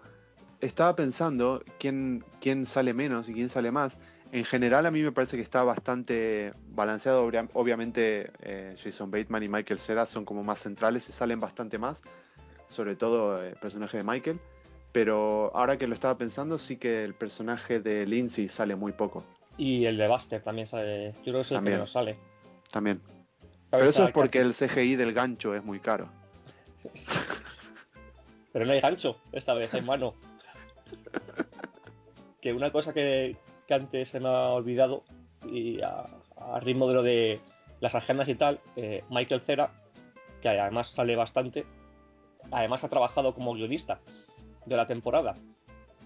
[0.60, 3.98] estaba pensando quién, quién sale menos y quién sale más.
[4.32, 7.24] En general a mí me parece que está bastante balanceado.
[7.54, 12.02] Obviamente eh, Jason Bateman y Michael Cera son como más centrales y salen bastante más,
[12.68, 14.40] sobre todo el personaje de Michael.
[14.92, 19.26] Pero ahora que lo estaba pensando, sí que el personaje de Lindsay sale muy poco.
[19.58, 21.12] Y el de Buster también sale.
[21.12, 22.18] Yo creo que es el también, que menos sale.
[22.72, 23.02] También.
[23.72, 26.10] Pero eso es porque el CGI del gancho es muy caro.
[28.54, 30.14] Pero no hay gancho, esta vez hay mano.
[32.42, 33.36] que una cosa que,
[33.68, 35.04] que, antes se me ha olvidado,
[35.46, 36.06] y a,
[36.38, 37.42] a, ritmo de lo de
[37.82, 39.72] las agendas y tal, eh, Michael Cera,
[40.42, 41.66] que además sale bastante,
[42.52, 44.00] además ha trabajado como guionista
[44.66, 45.36] de la temporada.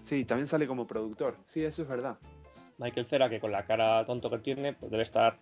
[0.02, 1.36] Sí, también sale como productor.
[1.46, 2.18] Sí, eso es verdad.
[2.78, 5.38] Michael Cera, que con la cara tonto que tiene, pues debe estar.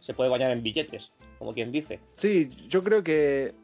[0.00, 2.00] Se puede bañar en billetes, como quien dice.
[2.16, 3.54] Sí, yo creo que,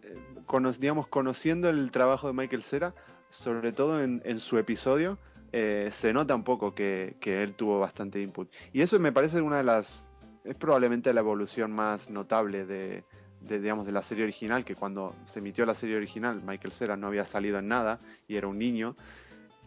[0.78, 2.94] digamos, conociendo el trabajo de Michael Cera,
[3.30, 5.18] sobre todo en, en su episodio,
[5.52, 8.52] eh, se nota un poco que, que, él tuvo bastante input.
[8.72, 10.10] Y eso me parece una de las.
[10.44, 13.04] Es probablemente la evolución más notable de,
[13.48, 16.96] de, digamos, de la serie original, que cuando se emitió la serie original, Michael Cera
[16.96, 18.96] no había salido en nada y era un niño.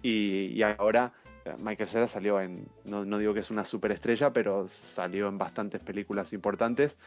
[0.02, 1.14] Y, y ahora
[1.60, 5.82] Michael Cera salió en, no, no, digo que es una superestrella, pero salió en bastantes
[5.82, 6.98] películas importantes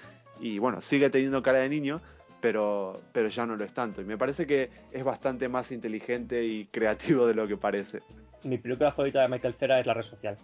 [0.40, 2.00] y bueno, sigue teniendo cara de niño,
[2.40, 4.00] pero, pero ya no lo es tanto.
[4.00, 8.00] Y me parece que es bastante más inteligente y creativo de lo que parece.
[8.42, 10.38] Mi película favorita de Michael Cera es La Red Social.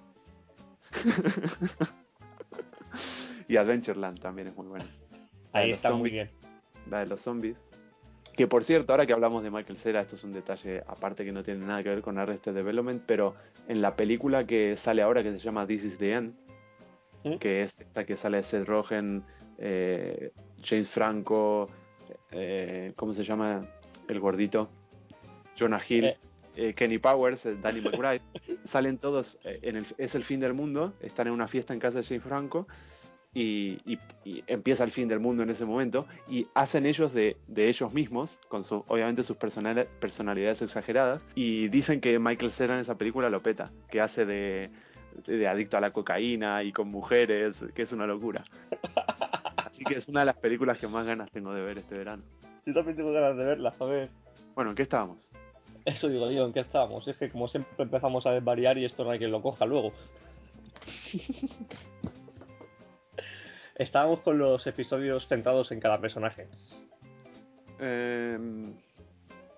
[3.49, 4.85] y Adventureland también es muy buena.
[5.57, 6.31] Ahí está zombies, muy bien.
[6.91, 7.65] La de los zombies.
[8.37, 11.33] Que por cierto, ahora que hablamos de Michael Cera, esto es un detalle aparte que
[11.33, 13.35] no tiene nada que ver con Arrested Development, pero
[13.67, 16.35] en la película que sale ahora, que se llama This is the End,
[17.25, 17.37] ¿Mm?
[17.37, 19.25] que es esta que sale de Seth Rogen,
[19.57, 21.71] eh, James Franco,
[22.31, 23.67] eh, ¿cómo se llama?
[24.07, 24.69] El gordito,
[25.59, 26.19] Jonah Hill, eh.
[26.57, 28.21] eh Kenny Powers, Danny McBride,
[28.65, 31.99] salen todos, en el, es el fin del mundo, están en una fiesta en casa
[31.99, 32.67] de James Franco
[33.37, 37.37] y, y, y, empieza el fin del mundo en ese momento y hacen ellos de,
[37.49, 42.75] de ellos mismos, con su, obviamente sus personal, personalidades exageradas, y dicen que Michael Cera
[42.75, 44.71] en esa película lo peta, que hace de,
[45.27, 48.43] de adicto a la cocaína y con mujeres, que es una locura.
[49.71, 52.23] Así que es una de las películas que más ganas tengo de ver este verano.
[52.65, 54.09] Yo también tengo ganas de verla, a ver.
[54.55, 55.29] Bueno, ¿en qué estábamos?
[55.85, 57.07] Eso digo yo, ¿en qué estábamos?
[57.07, 59.93] Es que como siempre empezamos a desvariar y esto no hay quien lo coja luego.
[63.77, 66.49] Estábamos con los episodios centrados en cada personaje.
[67.79, 68.39] Eh,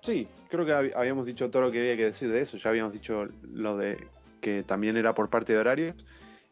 [0.02, 2.56] sí, creo que habíamos dicho todo lo que había que decir de eso.
[2.56, 4.08] Ya habíamos dicho lo de
[4.40, 5.94] que también era por parte de horarios.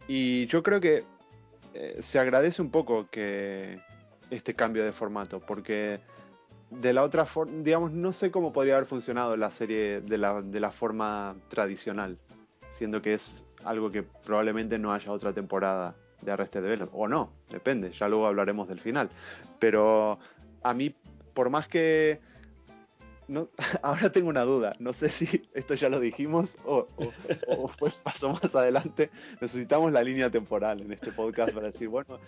[0.07, 1.03] Y yo creo que
[1.75, 3.81] eh, se agradece un poco que
[4.31, 5.99] este cambio de formato, porque
[6.71, 10.41] de la otra forma, digamos, no sé cómo podría haber funcionado la serie de la,
[10.41, 12.17] de la forma tradicional,
[12.69, 15.97] siendo que es algo que probablemente no haya otra temporada
[16.27, 16.93] de Arrested Development.
[16.93, 19.09] O no, depende, ya luego hablaremos del final.
[19.59, 20.19] Pero
[20.63, 20.95] a mí,
[21.33, 22.21] por más que...
[23.83, 27.13] Ahora tengo una duda, no sé si esto ya lo dijimos o, o,
[27.49, 29.11] o pues pasó más adelante.
[29.41, 32.21] Necesitamos la línea temporal en este podcast para decir, bueno,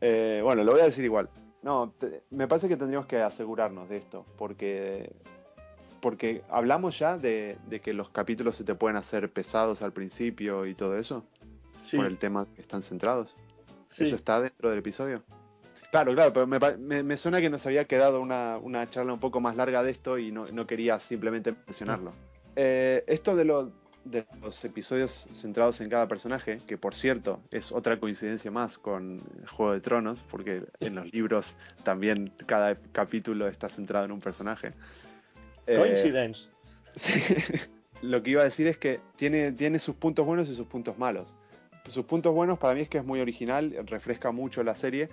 [0.00, 1.28] eh, bueno, lo voy a decir igual.
[1.62, 1.92] No,
[2.30, 5.12] me parece que tendríamos que asegurarnos de esto, porque
[6.00, 10.64] porque hablamos ya de, de, que los capítulos se te pueden hacer pesados al principio
[10.66, 11.26] y todo eso
[11.76, 11.96] sí.
[11.96, 13.36] por el tema que están centrados.
[13.86, 14.04] Sí.
[14.04, 15.22] ¿Eso está dentro del episodio?
[15.90, 19.20] Claro, claro, pero me, me, me suena que nos había quedado una, una, charla un
[19.20, 22.12] poco más larga de esto y no, no quería simplemente mencionarlo.
[22.56, 23.72] Eh, esto de, lo,
[24.04, 29.20] de, los episodios centrados en cada personaje, que por cierto es otra coincidencia más con
[29.46, 34.72] Juego de Tronos, porque en los libros también cada capítulo está centrado en un personaje.
[35.66, 36.48] Coincidence.
[36.48, 37.54] Eh, sí,
[38.02, 40.98] lo que iba a decir es que tiene, tiene sus puntos buenos y sus puntos
[40.98, 41.34] malos
[41.88, 45.08] sus puntos buenos para mí es que es muy original, refresca mucho la serie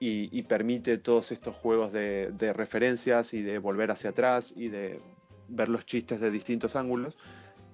[0.00, 4.68] y, y permite todos estos juegos de, de, referencias y de volver hacia atrás y
[4.68, 5.00] de
[5.48, 7.16] ver los chistes de distintos ángulos.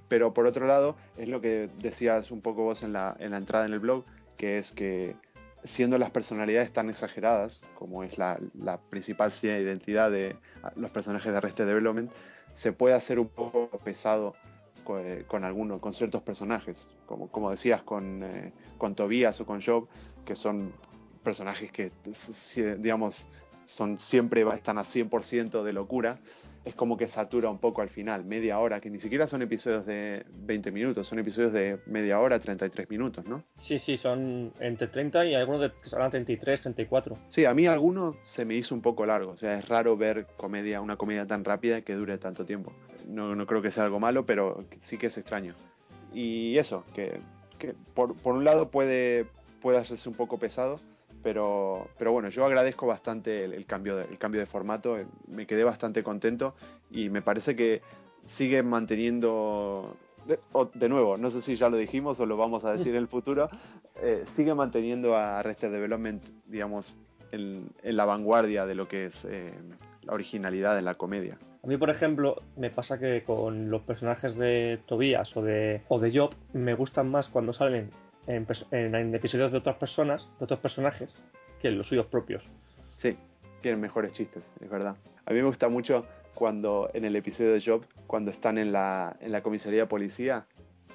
[0.08, 3.38] Pero por otro lado, es lo que decías un poco vos en la, en la
[3.38, 4.04] entrada en el blog,
[4.36, 5.14] que es que
[5.62, 10.36] siendo las personalidades tan exageradas, como es la, la principal identidad de
[10.76, 12.10] los personajes de Arrested Development,
[12.52, 14.34] se puede hacer un poco pesado
[14.90, 19.46] con, eh, con algunos, con ciertos personajes, como, como decías, con, eh, con Tobias o
[19.46, 19.86] con Job,
[20.24, 20.72] que son
[21.22, 21.92] personajes que,
[22.78, 23.26] digamos,
[23.64, 26.18] son siempre están a 100% de locura,
[26.64, 29.86] es como que satura un poco al final, media hora, que ni siquiera son episodios
[29.86, 33.44] de 20 minutos, son episodios de media hora, 33 minutos, ¿no?
[33.56, 37.16] Sí, sí, son entre 30 y algunos de serán 33, 34.
[37.28, 40.26] Sí, a mí alguno se me hizo un poco largo, o sea, es raro ver
[40.36, 42.72] comedia, una comedia tan rápida que dure tanto tiempo.
[43.10, 45.54] No, no creo que sea algo malo, pero sí que es extraño.
[46.12, 47.20] Y eso, que,
[47.58, 49.26] que por, por, un lado puede,
[49.60, 50.80] puede hacerse un poco pesado,
[51.22, 54.96] pero, pero bueno, yo agradezco bastante el, el, cambio de, el cambio de formato,
[55.28, 56.54] me quedé bastante contento
[56.90, 57.82] y me parece que
[58.24, 59.96] sigue manteniendo,
[60.74, 63.08] de, nuevo, no sé si ya lo dijimos o lo vamos a decir en el
[63.08, 63.48] futuro,
[64.02, 66.96] eh, sigue manteniendo a Arrested Development, digamos,
[67.32, 69.52] en, en, la vanguardia de lo que es eh,
[70.02, 71.38] la originalidad de la comedia.
[71.62, 75.98] A mí, por ejemplo, me pasa que con los personajes de Tobias o de, o
[75.98, 77.90] de Job me gustan más cuando salen
[78.26, 81.16] en, en, en, episodios de otras personas, de otros personajes,
[81.60, 82.48] que en los suyos propios.
[82.96, 83.16] Sí,
[83.60, 84.96] tienen mejores chistes, es verdad.
[85.26, 89.16] A mí me gusta mucho cuando en el episodio de Job, cuando están en la,
[89.20, 90.46] en la comisaría de policía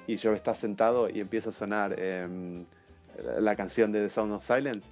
[0.06, 2.64] y Job está sentado y empieza a sonar eh,
[3.38, 4.88] la canción de The Sound of Silence.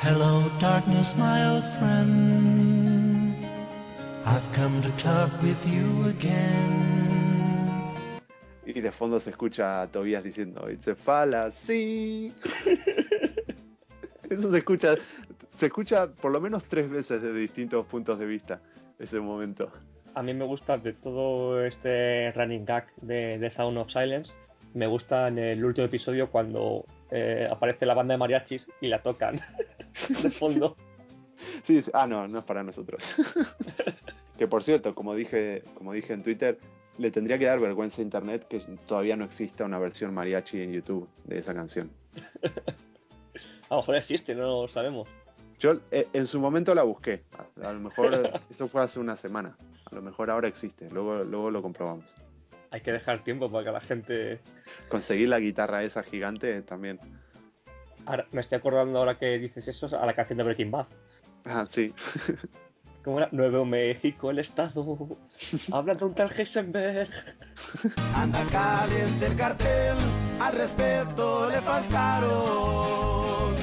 [0.00, 3.34] Hello, darkness, my old friend.
[4.24, 6.88] I've come to talk with you again
[8.78, 12.32] y de fondo se escucha a Tobias diciendo It's a fallacy.
[14.30, 14.94] Eso se escucha,
[15.54, 18.60] se escucha por lo menos tres veces desde distintos puntos de vista
[18.98, 19.72] ese momento.
[20.14, 24.34] A mí me gusta de todo este running gag de, de Sound of Silence.
[24.74, 29.02] Me gusta en el último episodio cuando eh, aparece la banda de mariachis y la
[29.02, 29.36] tocan
[30.22, 30.76] de fondo.
[31.62, 33.16] Sí, sí, ah, no, no es para nosotros.
[34.38, 36.58] que por cierto, como dije, como dije en Twitter,
[36.98, 40.72] le tendría que dar vergüenza a internet que todavía no exista una versión mariachi en
[40.72, 41.90] YouTube de esa canción.
[43.68, 45.08] a lo mejor existe, no lo sabemos.
[45.58, 47.24] Yo eh, en su momento la busqué.
[47.62, 49.56] A, a lo mejor eso fue hace una semana.
[49.90, 50.90] A lo mejor ahora existe.
[50.90, 52.14] Luego, luego lo comprobamos.
[52.70, 54.40] Hay que dejar tiempo para que la gente.
[54.88, 57.00] Conseguir la guitarra esa gigante también.
[58.04, 60.86] Ahora, me estoy acordando ahora que dices eso a la canción de Breaking Bad.
[61.44, 61.94] Ah, sí.
[63.04, 63.28] ¿Cómo era?
[63.32, 65.08] Nuevo México, el estado.
[65.72, 67.08] Hablan de un tal Heisenberg.
[68.14, 69.96] Anda caliente el cartel,
[70.40, 73.54] al respeto le faltaron.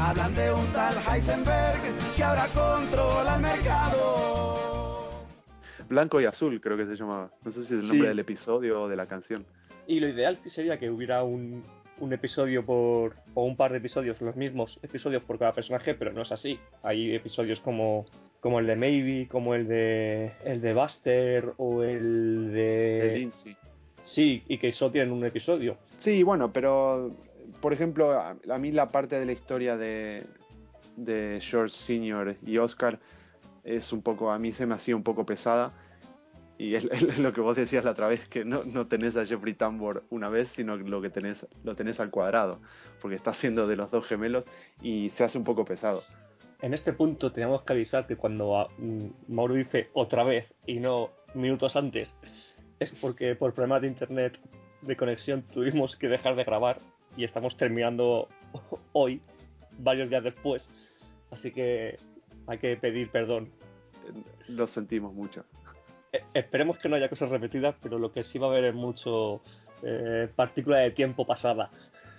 [0.00, 1.80] Hablan de un tal Heisenberg
[2.16, 4.77] que ahora controla el mercado.
[5.88, 7.30] Blanco y azul, creo que se llamaba.
[7.44, 9.44] No sé si es el nombre del episodio o de la canción.
[9.86, 11.62] Y lo ideal sería que hubiera un,
[11.98, 16.12] un episodio por o un par de episodios, los mismos episodios por cada personaje, pero
[16.12, 16.60] no es así.
[16.82, 18.06] Hay episodios como,
[18.40, 23.56] como el de Maybe, como el de el de Buster o el de, de Lindsay.
[24.00, 25.78] Sí, y que solo tienen un episodio.
[25.96, 27.10] Sí, bueno, pero
[27.60, 30.24] por ejemplo, a, a mí la parte de la historia de,
[30.96, 32.98] de George Senior y Oscar
[33.68, 35.74] es un poco, a mí se me hacía un poco pesada
[36.56, 39.54] y es, lo que vos decías la otra vez, que no, no, tenés a Jeffrey
[39.54, 42.60] Tambor una vez, sino lo que tenés, lo tenés al cuadrado,
[43.00, 44.46] porque está haciendo de los dos gemelos
[44.82, 46.02] y se hace un poco pesado.
[46.60, 51.76] En este punto tenemos que avisarte cuando mm, Mauro dice otra vez y no minutos
[51.76, 52.16] antes,
[52.80, 54.40] es porque por problemas de internet
[54.80, 56.80] de conexión tuvimos que dejar de grabar
[57.16, 58.28] y estamos terminando
[58.92, 59.20] hoy,
[59.78, 60.70] varios días después,
[61.30, 61.98] así que
[62.46, 63.52] hay que pedir perdón.
[64.48, 65.44] Lo sentimos mucho.
[66.12, 68.74] Eh, esperemos que no haya cosas repetidas, pero lo que sí va a haber es
[68.74, 69.42] mucho
[69.82, 71.70] eh, partícula de tiempo pasada.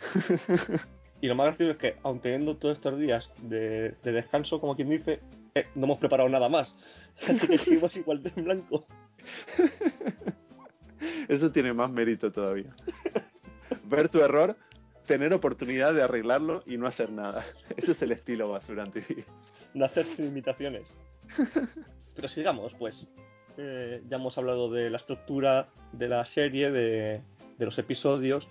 [1.21, 4.75] y lo más gracioso es que, aun teniendo todos estos días de, de descanso, como
[4.75, 5.21] quien dice,
[5.56, 6.75] eh, no hemos preparado nada más.
[7.27, 8.85] Así que seguimos igual de en blanco.
[11.27, 12.75] Eso tiene más mérito todavía.
[13.85, 14.58] Ver tu error,
[15.06, 17.46] tener oportunidad de arreglarlo y no hacer nada.
[17.77, 19.25] Ese es el estilo basurante.
[19.73, 20.98] No hacer imitaciones.
[22.15, 23.10] Pero sigamos, pues.
[23.58, 27.21] Eh, ya hemos hablado de la estructura de la serie, de,
[27.58, 28.48] de, los episodios,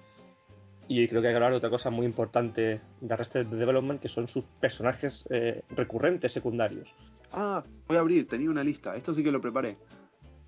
[0.87, 4.09] y creo que hay que hablar de otra cosa muy importante de Arrested Development, que
[4.09, 6.95] son sus personajes eh, recurrentes secundarios.
[7.31, 9.77] Ah, voy a abrir, tenía una lista, esto sí que lo preparé.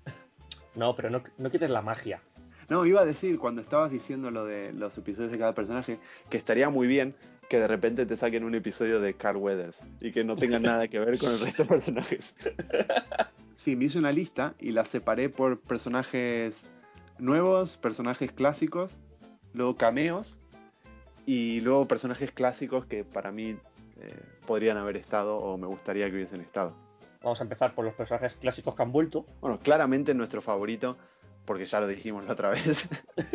[0.75, 2.21] No, pero no, no quites la magia.
[2.69, 6.37] No, iba a decir, cuando estabas diciendo lo de los episodios de cada personaje, que
[6.37, 7.13] estaría muy bien
[7.51, 10.87] que de repente te saquen un episodio de Carl Weathers y que no tenga nada
[10.87, 12.33] que ver con el resto de personajes.
[13.57, 16.63] Sí, me hice una lista y la separé por personajes
[17.19, 19.01] nuevos, personajes clásicos,
[19.51, 20.39] luego cameos
[21.25, 23.57] y luego personajes clásicos que para mí
[23.99, 24.15] eh,
[24.47, 26.73] podrían haber estado o me gustaría que hubiesen estado.
[27.21, 29.25] Vamos a empezar por los personajes clásicos que han vuelto.
[29.41, 30.95] Bueno, claramente nuestro favorito,
[31.43, 32.87] porque ya lo dijimos la otra vez,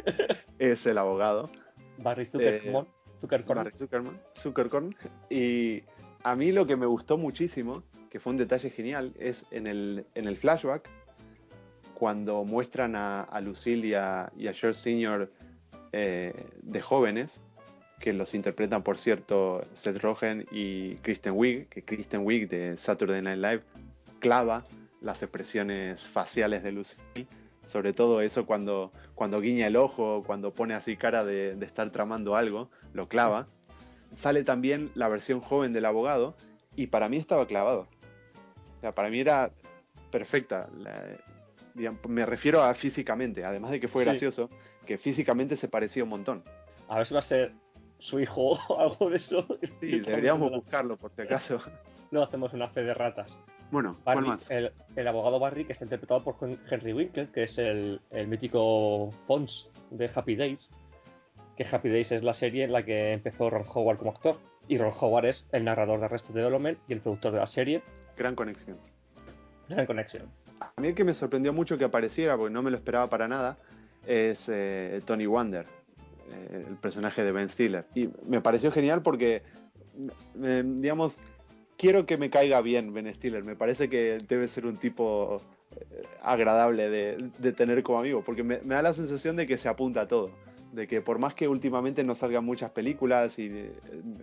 [0.58, 1.50] es el abogado.
[1.98, 2.86] Barry Zuckerman.
[3.18, 3.58] Zuckerkorn.
[3.58, 4.94] Barry Zuckerman, Zuckerkorn.
[5.30, 5.82] Y
[6.22, 10.06] a mí lo que me gustó muchísimo, que fue un detalle genial, es en el,
[10.14, 10.88] en el flashback,
[11.94, 15.30] cuando muestran a, a Lucille y a, y a George Sr.
[15.92, 17.40] Eh, de jóvenes,
[18.00, 23.22] que los interpretan, por cierto, Seth Rogen y Kristen Wiig, que Kristen Wiig de Saturday
[23.22, 23.62] Night Live
[24.18, 24.64] clava
[25.00, 27.26] las expresiones faciales de Lucille,
[27.64, 31.90] sobre todo eso cuando, cuando guiña el ojo, cuando pone así cara de, de estar
[31.90, 33.48] tramando algo, lo clava.
[34.14, 36.36] Sale también la versión joven del abogado
[36.76, 37.88] y para mí estaba clavado.
[38.78, 39.50] O sea, para mí era
[40.12, 40.68] perfecta.
[40.78, 41.02] La,
[41.74, 44.10] digamos, me refiero a físicamente, además de que fue Sí.
[44.10, 44.48] gracioso,
[44.86, 46.44] que físicamente se parecía un montón.
[46.88, 47.52] A ver si va a ser
[47.98, 49.46] su hijo o algo de eso.
[49.80, 51.58] Sí, deberíamos buscarlo por si acaso.
[52.12, 53.36] No hacemos una fe de ratas.
[53.70, 54.50] Bueno, ¿cuál Barry, más?
[54.50, 58.28] el, el abogado Barry, que está interpretado por Hen- Henry Winkler, que es el, el
[58.28, 60.70] mítico Fons de Happy Days.
[61.56, 64.36] Que Happy Days es la serie en la que empezó Ron Howard como actor.
[64.68, 67.82] Y Ron Howard es el narrador de Arrested Development y el productor de la serie.
[68.16, 68.76] Gran conexión.
[69.68, 70.30] Gran conexión.
[70.60, 73.26] A mí el que me sorprendió mucho que apareciera, porque no me lo esperaba para
[73.28, 73.58] nada,
[74.06, 75.66] es eh, Tony Wonder,
[76.30, 77.86] eh, el personaje de Ben Stiller.
[77.94, 79.42] Y me pareció genial porque,
[80.34, 81.18] digamos,
[81.76, 83.44] quiero que me caiga bien Ben Stiller.
[83.44, 85.40] Me parece que debe ser un tipo
[85.72, 89.68] eh, agradable de, tener como amigo, porque me, me da la sensación de que se
[89.68, 90.30] apunta a todo.
[90.76, 93.72] De que por más que últimamente no salgan muchas películas y eh,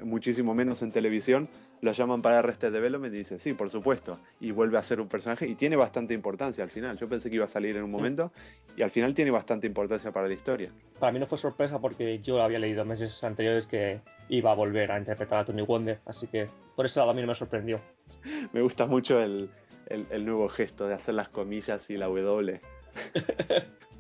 [0.04, 1.50] muchísimo menos en televisión,
[1.82, 4.20] lo llaman para Arrested Development y dice, sí, por supuesto.
[4.40, 6.96] Y vuelve a ser un personaje y tiene bastante importancia al final.
[7.00, 8.32] Yo pensé que iba a salir en un momento
[8.78, 10.70] y al final tiene bastante importancia para la historia.
[11.00, 14.92] Para mí no fue sorpresa porque yo había leído meses anteriores que iba a volver
[14.92, 16.00] a interpretar a Tony Wonder.
[16.06, 17.82] Así que por lado a mí no me sorprendió.
[18.54, 19.50] Me gusta mucho el,
[19.88, 22.62] el- el nuevo gesto de hacer las comillas y la W.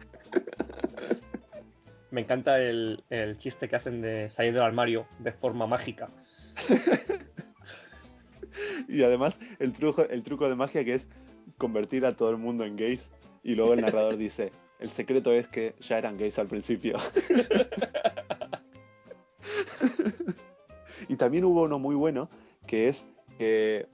[2.13, 6.09] Me encanta el, el chiste que hacen de salir del armario de forma mágica.
[8.87, 11.07] Y además el truco, el truco de magia que es
[11.57, 13.11] convertir a todo el mundo en gays.
[13.41, 16.95] Y luego el narrador dice, el secreto es que ya eran gays al principio.
[21.07, 22.29] y también hubo uno muy bueno
[22.67, 23.07] que es
[23.39, 23.87] que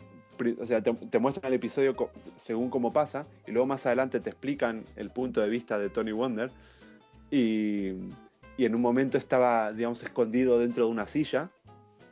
[0.62, 1.96] o sea, te, te muestran el episodio
[2.36, 6.12] según cómo pasa y luego más adelante te explican el punto de vista de Tony
[6.12, 6.52] Wonder
[7.32, 7.94] y,
[8.58, 11.50] en un momento estaba, digamos, escondido dentro de una silla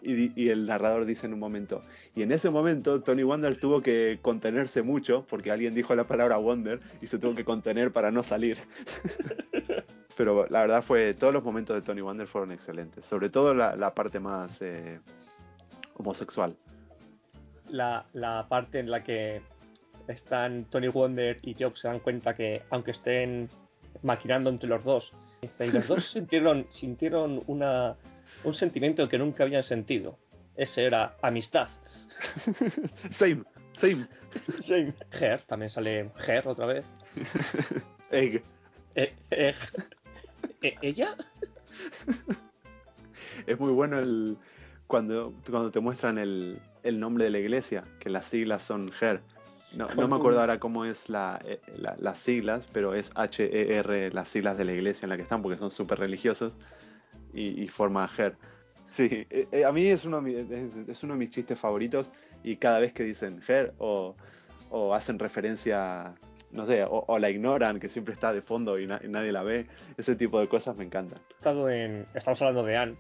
[0.02, 1.82] y, el narrador dice en un momento,
[2.16, 6.38] y en ese momento Tony Wonder tuvo que contenerse mucho porque alguien dijo la palabra
[6.38, 8.58] Wonder y se tuvo que contener para no salir.
[10.16, 13.76] Pero la verdad fue, todos los momentos de Tony Wonder fueron excelentes, sobre todo la,
[13.76, 15.02] la parte más eh,
[15.96, 16.56] homosexual.
[17.70, 19.42] La, la parte en la que
[20.08, 23.50] están Tony Wonder y Jock se dan cuenta que aunque estén
[24.02, 27.96] maquinando entre los dos, y los dos sintieron, sintieron una,
[28.44, 30.18] un sentimiento que nunca habían sentido.
[30.56, 31.70] Ese era amistad.
[33.12, 34.08] Same, same,
[34.60, 34.88] Sí.
[35.22, 36.92] Her, también sale Her otra vez.
[38.12, 38.44] egg.
[38.96, 39.54] Eh, eh,
[40.64, 41.16] eh, ¿Ella?
[43.46, 44.38] Es muy bueno el,
[44.88, 49.22] cuando, cuando te muestran el, el nombre de la iglesia, que las siglas son HER.
[49.76, 54.12] No, no me acuerdo ahora cómo es la, eh, la- las siglas, pero es H-E-R
[54.12, 56.56] las siglas de la iglesia en la que están, porque son súper religiosos
[57.34, 58.38] y, y forma HER.
[58.90, 62.08] Sí, eh, eh, a mí es uno, es, uno de mis chistes favoritos
[62.44, 64.16] y cada vez que dicen HER o,
[64.70, 66.16] o hacen referencia,
[66.52, 69.34] no sé, o, o la ignoran, que siempre está de fondo y, na- y nadie
[69.34, 71.20] la ve, ese tipo de cosas me encantan.
[71.70, 72.06] en.
[72.14, 72.96] Estamos hablando de Anne.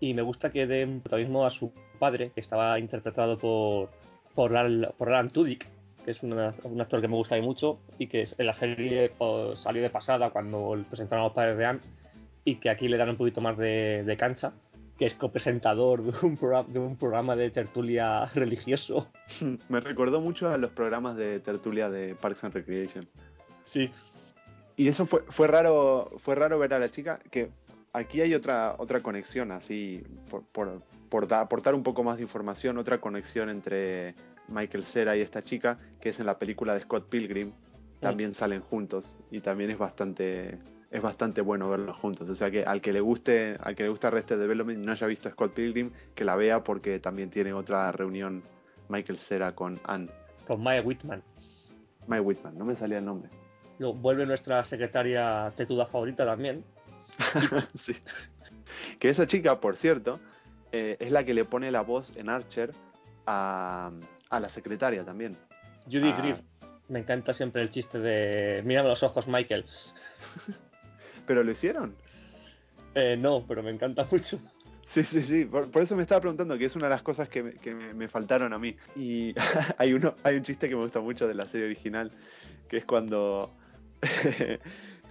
[0.00, 3.88] Y me gusta que den protagonismo a su padre, que estaba interpretado por.
[4.34, 5.66] por, Al- por Alan Tudyk,
[6.04, 9.58] que es una- un actor que me gusta mucho y que en la serie pues,
[9.58, 11.80] salió de pasada cuando presentaron a los padres de Anne.
[12.44, 14.52] Y que aquí le dan un poquito más de, de cancha,
[14.98, 19.08] que es copresentador de un, programa, de un programa de tertulia religioso.
[19.68, 23.08] Me recordó mucho a los programas de tertulia de Parks and Recreation.
[23.62, 23.90] Sí.
[24.76, 27.50] Y eso fue, fue raro, fue raro ver a la chica que
[27.92, 32.22] aquí hay otra, otra conexión, así, por, por, por da- aportar un poco más de
[32.24, 34.14] información, otra conexión entre
[34.48, 37.52] Michael Cera y esta chica, que es en la película de Scott Pilgrim,
[38.00, 40.58] también salen juntos y también es bastante,
[40.90, 42.28] es bastante bueno verlos juntos.
[42.28, 44.92] O sea que al que le guste, al que le gusta Arrested Development y no
[44.92, 48.42] haya visto Scott Pilgrim, que la vea porque también tiene otra reunión
[48.88, 50.10] Michael Cera con Anne.
[50.46, 51.22] Con Maya Whitman.
[52.08, 53.30] Maya Whitman, no me salía el nombre.
[53.78, 56.64] Luego vuelve nuestra secretaria tetuda favorita también.
[57.74, 57.96] sí.
[58.98, 60.20] Que esa chica, por cierto,
[60.72, 62.72] eh, es la que le pone la voz en Archer
[63.26, 63.92] a,
[64.32, 65.36] a la secretaria también.
[65.84, 66.16] Judy Ah.
[66.20, 66.42] Greer.
[66.88, 69.64] Me encanta siempre el chiste de mírame los ojos, Michael.
[71.26, 71.94] ¿Pero lo hicieron?
[72.94, 74.40] Eh, no, pero me encanta mucho.
[74.84, 75.44] Sí, sí, sí.
[75.46, 77.72] Por, por eso me estaba preguntando, que es una de las cosas que me, que
[77.72, 78.76] me- me faltaron a mí.
[78.96, 79.32] Y
[79.78, 82.10] hay, uno, hay un chiste que me gusta mucho de la serie original,
[82.68, 83.54] que es cuando,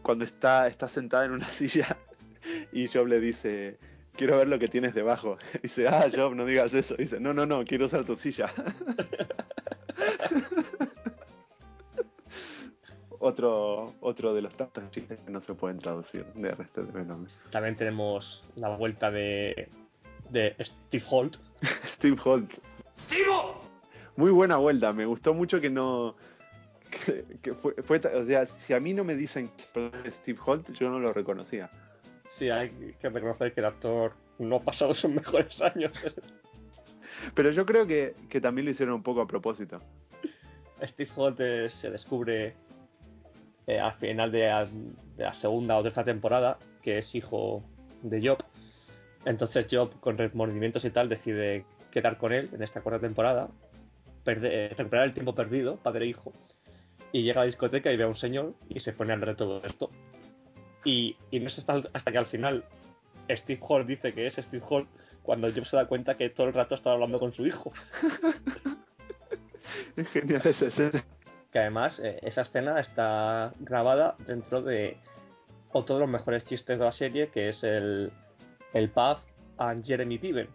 [0.03, 1.97] cuando está, está sentada en una silla
[2.73, 3.79] y Job le dice,
[4.15, 5.37] quiero ver lo que tienes debajo.
[5.63, 6.95] dice, ah, Job, no digas eso.
[6.95, 8.51] dice, no, no, no, quiero usar tu silla.
[13.19, 17.27] otro, otro de los tantos chistes que no se pueden traducir de resto de Venom.
[17.51, 19.69] También tenemos la vuelta de,
[20.29, 21.37] de Steve Holt.
[21.85, 22.53] Steve Holt.
[24.15, 26.15] Muy buena vuelta, me gustó mucho que no.
[27.05, 30.71] Que, que fue, o sea, si a mí no me dicen que es Steve Holt,
[30.73, 31.71] yo no lo reconocía.
[32.31, 35.91] Sí, hay que reconocer que el actor no ha pasado sus mejores años.
[37.35, 39.81] Pero yo creo que, que también lo hicieron un poco a propósito.
[40.81, 42.55] Steve Holt se descubre
[43.67, 47.65] eh, al final de la, de la segunda o tercera temporada que es hijo
[48.01, 48.37] de Job.
[49.25, 53.49] Entonces Job, con remordimientos y tal, decide quedar con él en esta cuarta temporada,
[54.25, 56.31] eh, recuperar el tiempo perdido, padre e hijo,
[57.11, 59.31] y llega a la discoteca y ve a un señor y se pone a hablar
[59.31, 59.91] de todo esto.
[60.83, 62.65] Y, y no es hasta, hasta que al final
[63.29, 64.89] Steve Holt dice que es Steve Holt
[65.23, 67.71] cuando Job se da cuenta que todo el rato estaba hablando con su hijo.
[69.95, 71.05] Es genial esa escena.
[71.51, 74.97] Que además eh, esa escena está grabada dentro de
[75.71, 78.11] otro de los mejores chistes de la serie, que es el,
[78.73, 79.17] el pub
[79.57, 80.49] and Jeremy Piven.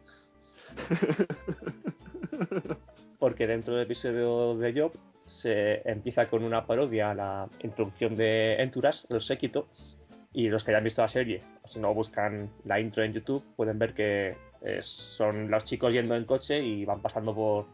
[3.18, 4.92] Porque dentro del episodio de Job
[5.26, 9.68] se empieza con una parodia a la introducción de Entourage, el séquito,
[10.36, 13.78] y los que hayan visto la serie, si no buscan la intro en YouTube, pueden
[13.78, 17.64] ver que eh, son los chicos yendo en coche y van pasando por,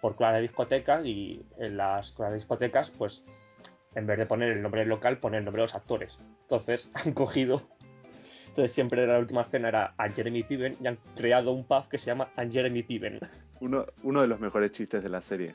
[0.00, 3.24] por claras de discotecas y en las claras de discotecas, pues
[3.94, 6.18] en vez de poner el nombre del local, ponen el nombre de los actores.
[6.42, 7.62] Entonces han cogido.
[8.48, 11.98] Entonces siempre la última escena era a Jeremy Piven y han creado un pub que
[11.98, 13.20] se llama a Jeremy Piven.
[13.60, 15.54] Uno, uno de los mejores chistes de la serie,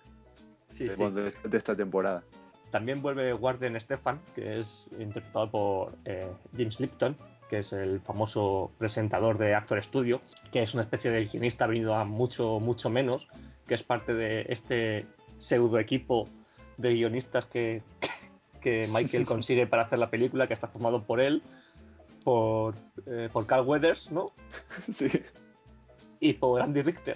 [0.68, 1.10] Sí, de, sí.
[1.10, 2.24] de- de esta temporada.
[2.72, 7.18] También vuelve Warden Stefan, que es interpretado por eh, James Lipton,
[7.50, 10.22] que es el famoso presentador de Actor Studio,
[10.54, 13.28] que es una especie de guionista venido a mucho, mucho menos,
[13.68, 15.06] que es parte de este
[15.38, 16.30] pseudo equipo
[16.78, 17.84] de guionistas que,
[18.62, 21.44] que Michael consigue para hacer la película, que está formado por él,
[22.24, 24.32] por, eh, por Carl Weathers, ¿no?
[24.92, 25.10] Sí.
[26.22, 27.16] Y por Andy Richter.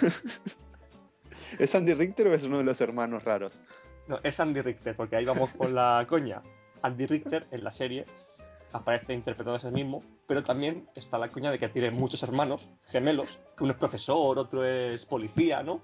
[1.58, 3.52] ¿Es Andy Richter o es uno de los hermanos raros?
[4.06, 6.42] No, es Andy Richter, porque ahí vamos con la coña.
[6.82, 8.04] Andy Richter en la serie
[8.72, 12.68] aparece interpretando a sí mismo, pero también está la coña de que tiene muchos hermanos
[12.82, 13.38] gemelos.
[13.60, 15.80] Uno es profesor, otro es policía, ¿no?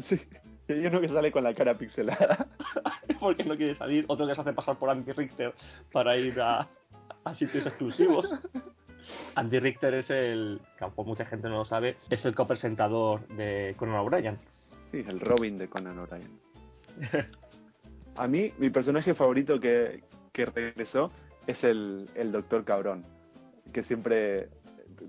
[0.00, 0.20] Sí.
[0.68, 2.48] Y hay uno que sale con la cara pixelada.
[3.20, 5.54] Porque no quiere salir, otro que se hace pasar por Andy Richter
[5.90, 6.68] para ir a,
[7.24, 8.34] a sitios exclusivos.
[9.34, 13.96] Andy Richter es el, que mucha gente no lo sabe, es el copresentador de Conan
[13.96, 14.38] O'Brien.
[14.90, 16.40] Sí, el Robin de Conan O'Brien.
[18.16, 20.02] A mí, mi personaje favorito que,
[20.32, 21.10] que regresó
[21.46, 23.04] es el, el Doctor Cabrón,
[23.72, 24.48] que siempre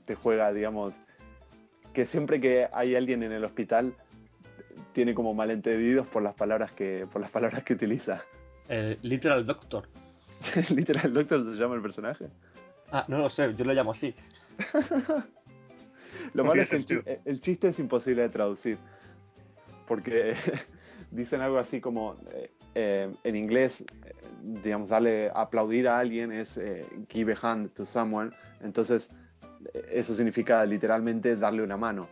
[0.06, 1.02] te juega, digamos,
[1.94, 3.94] que siempre que hay alguien en el hospital
[4.94, 8.22] tiene como malentendidos por las palabras que, por las palabras que utiliza.
[8.68, 9.88] El Literal Doctor.
[10.76, 12.28] Literal, Doctor se llama el personaje.
[12.92, 14.14] Ah, no lo sé, yo lo llamo así.
[16.34, 18.78] Lo malo es que el, Tiene chi- el chiste es imposible de traducir.
[19.88, 20.36] Porque
[21.12, 24.14] dicen algo así como eh, eh, en inglés, eh,
[24.64, 28.32] digamos, darle aplaudir a alguien es eh, give a hand to someone.
[28.62, 29.10] Entonces,
[29.74, 32.08] eh, eso significa literalmente darle una mano.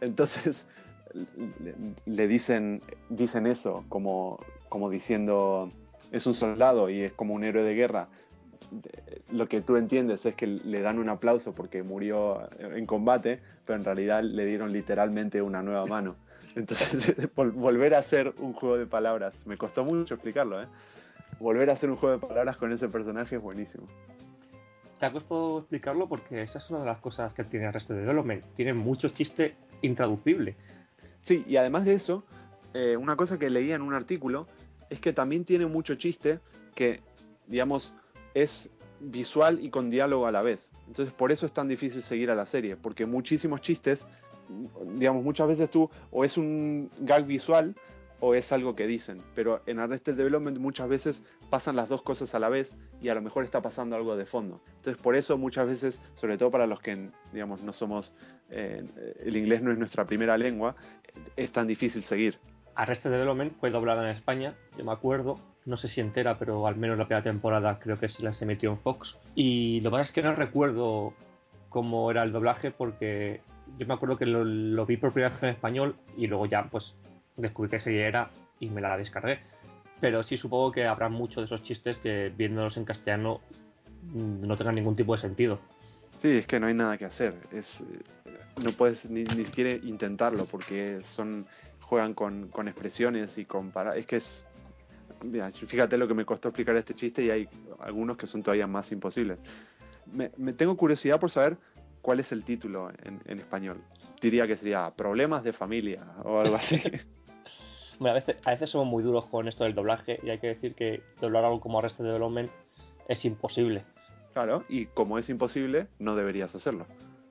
[0.00, 0.66] Entonces,
[1.12, 1.74] le,
[2.06, 4.40] le dicen, dicen eso como,
[4.70, 5.70] como diciendo
[6.12, 8.08] es un soldado y es como un héroe de guerra
[9.30, 13.78] lo que tú entiendes es que le dan un aplauso porque murió en combate, pero
[13.78, 16.16] en realidad le dieron literalmente una nueva mano.
[16.56, 20.66] Entonces, vol- volver a hacer un juego de palabras, me costó mucho explicarlo, ¿eh?
[21.38, 23.86] Volver a hacer un juego de palabras con ese personaje es buenísimo.
[24.98, 28.44] Te ha costado explicarlo porque esa es una de las cosas que tiene Arrested Development.
[28.54, 30.56] Tiene mucho chiste intraducible.
[31.22, 32.24] Sí, y además de eso,
[32.74, 34.46] eh, una cosa que leía en un artículo
[34.90, 36.40] es que también tiene mucho chiste
[36.74, 37.00] que,
[37.46, 37.94] digamos,
[38.34, 38.68] es
[39.00, 40.72] visual y con diálogo a la vez.
[40.86, 44.06] Entonces por eso es tan difícil seguir a la serie, porque muchísimos chistes,
[44.94, 47.74] digamos, muchas veces tú o es un gag visual
[48.20, 52.34] o es algo que dicen, pero en Arrested Development muchas veces pasan las dos cosas
[52.34, 54.60] a la vez y a lo mejor está pasando algo de fondo.
[54.76, 58.12] Entonces por eso muchas veces, sobre todo para los que digamos no somos,
[58.50, 58.84] eh,
[59.24, 60.76] el inglés no es nuestra primera lengua,
[61.36, 62.38] es tan difícil seguir.
[62.74, 66.76] Arrested Development fue doblada en España, yo me acuerdo, no sé si entera, pero al
[66.76, 69.18] menos la primera temporada creo que se las emitió en Fox.
[69.34, 71.14] Y lo que pasa es que no recuerdo
[71.68, 73.40] cómo era el doblaje porque
[73.78, 76.64] yo me acuerdo que lo, lo vi por primera vez en español y luego ya
[76.64, 76.94] pues
[77.36, 79.40] descubrí que serie era y me la descargué.
[80.00, 83.40] Pero sí supongo que habrá muchos de esos chistes que viéndolos en castellano
[84.12, 85.58] mm, no tengan ningún tipo de sentido.
[86.18, 87.34] Sí, es que no hay nada que hacer.
[87.52, 87.84] Es,
[88.62, 91.46] no puedes ni, ni siquiera intentarlo porque son
[91.80, 94.44] juegan con, con expresiones y con para es que es
[95.24, 97.48] mira, fíjate lo que me costó explicar este chiste y hay
[97.80, 99.38] algunos que son todavía más imposibles.
[100.12, 101.56] Me, me tengo curiosidad por saber
[102.02, 103.82] cuál es el título en, en, español.
[104.20, 106.80] Diría que sería Problemas de familia o algo así.
[108.00, 110.74] a, veces, a veces somos muy duros con esto del doblaje y hay que decir
[110.74, 112.50] que doblar algo como Arrested Development
[113.08, 113.84] es imposible.
[114.32, 116.86] Claro, y como es imposible, no deberías hacerlo.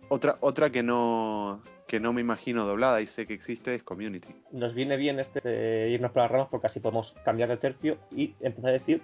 [0.10, 4.36] Otra, otra que no que no me imagino doblada y sé que existe es Community.
[4.52, 7.98] Nos viene bien este de irnos por las ramas porque así podemos cambiar de tercio
[8.12, 9.02] y empezar a decir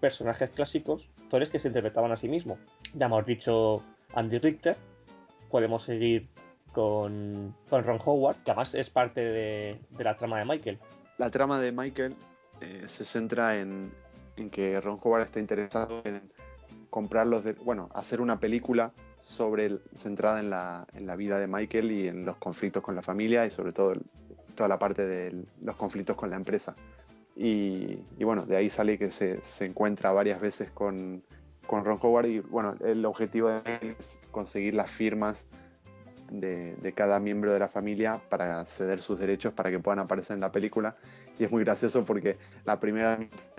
[0.00, 2.58] personajes clásicos, actores que se interpretaban a sí mismos.
[2.92, 3.84] Ya hemos dicho
[4.14, 4.76] Andy Richter,
[5.54, 6.26] podemos seguir
[6.72, 10.80] con, con Ron Howard, que además es parte de, de, la trama de Michael.
[11.16, 12.16] La trama de Michael
[12.60, 13.92] eh, se centra en,
[14.36, 16.22] en, que Ron Howard está interesado en
[16.90, 21.46] comprar los de, bueno, hacer una película sobre centrada en la, en la, vida de
[21.46, 23.92] Michael y en los conflictos con la familia y sobre todo
[24.56, 26.74] toda la parte de los conflictos con la empresa.
[27.36, 31.22] Y, y bueno, de ahí sale que se, se encuentra varias veces con,
[31.66, 35.46] con, Ron Howard y bueno, el objetivo de él es conseguir las firmas
[36.30, 40.34] de, de, cada miembro de la familia para ceder sus derechos para que puedan aparecer
[40.34, 40.96] en la película.
[41.38, 43.18] Y es muy gracioso porque la primera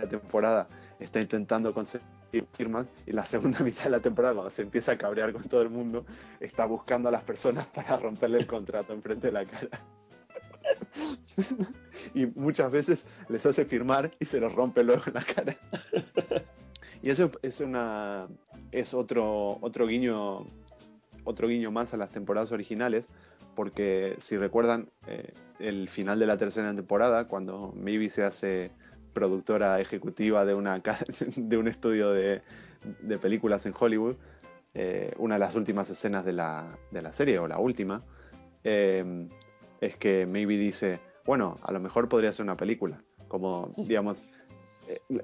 [0.09, 0.67] temporada
[0.99, 2.05] está intentando conseguir
[2.53, 5.61] firmas y la segunda mitad de la temporada cuando se empieza a cabrear con todo
[5.61, 6.05] el mundo
[6.39, 9.81] está buscando a las personas para romperle el contrato enfrente de la cara
[12.13, 15.55] y muchas veces les hace firmar y se los rompe luego en la cara
[17.01, 18.27] y eso es una
[18.71, 20.45] es otro otro guiño
[21.23, 23.09] otro guiño más a las temporadas originales
[23.55, 28.71] porque si recuerdan eh, el final de la tercera temporada cuando Maybe se hace
[29.13, 30.81] productora ejecutiva de, una,
[31.35, 32.41] de un estudio de,
[33.01, 34.15] de películas en Hollywood,
[34.73, 38.03] eh, una de las últimas escenas de la, de la serie, o la última,
[38.63, 39.27] eh,
[39.79, 44.17] es que Maybe dice, bueno, a lo mejor podría ser una película, como, digamos,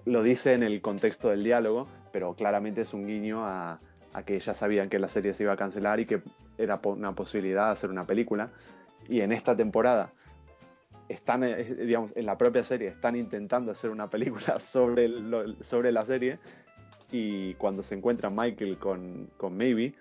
[0.05, 3.79] lo dice en el contexto del diálogo, pero claramente es un guiño a,
[4.13, 6.21] a, que ya sabían que la serie se iba a cancelar y que
[6.57, 8.51] era una posibilidad de hacer una película.
[9.07, 10.11] Y en esta temporada,
[11.09, 11.41] están,
[11.85, 16.39] digamos, en la propia serie, están intentando hacer una película sobre, lo, sobre la serie
[17.11, 19.93] y cuando se encuentra Michael con, con Maybe,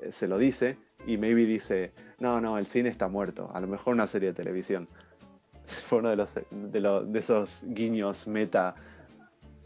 [0.00, 0.76] eh, se lo dice
[1.06, 4.34] y Maybe dice, no, no, el cine está muerto, a lo mejor una serie de
[4.34, 4.88] televisión.
[5.66, 8.74] Fue uno de, los, de, los, de esos guiños meta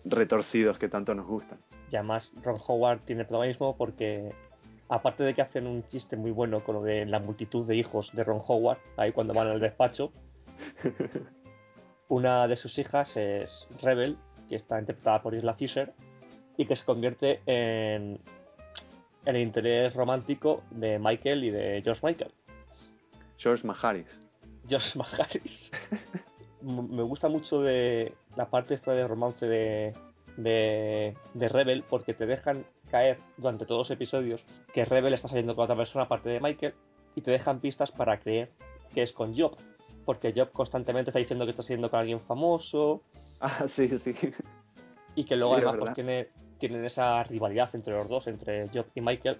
[0.07, 1.59] retorcidos que tanto nos gustan.
[1.91, 4.33] Y además Ron Howard tiene protagonismo porque
[4.89, 8.13] aparte de que hacen un chiste muy bueno con lo de la multitud de hijos
[8.13, 10.13] de Ron Howard, ahí cuando van al despacho,
[12.09, 14.17] una de sus hijas es Rebel,
[14.49, 15.93] que está interpretada por Isla Fisher,
[16.57, 18.19] y que se convierte en,
[19.25, 22.33] el interés romántico de Michael y de George Michael.
[23.39, 24.21] George Maharis.
[24.67, 25.73] George Maharis.
[26.67, 29.95] Me gusta mucho de la parte esta de romance de,
[30.37, 35.55] de, de, Rebel porque te dejan caer durante todos los episodios que Rebel está saliendo
[35.55, 36.75] con otra persona aparte de Michael
[37.15, 38.51] y te dejan pistas para creer
[38.93, 39.57] que es con Job
[40.07, 43.03] porque Job constantemente está diciendo que está saliendo con alguien famoso.
[43.41, 44.15] Ah, sí, sí.
[45.15, 48.87] Y que luego sí, además pues, tiene, tienen esa rivalidad entre los dos, entre Job
[48.95, 49.39] y Michael.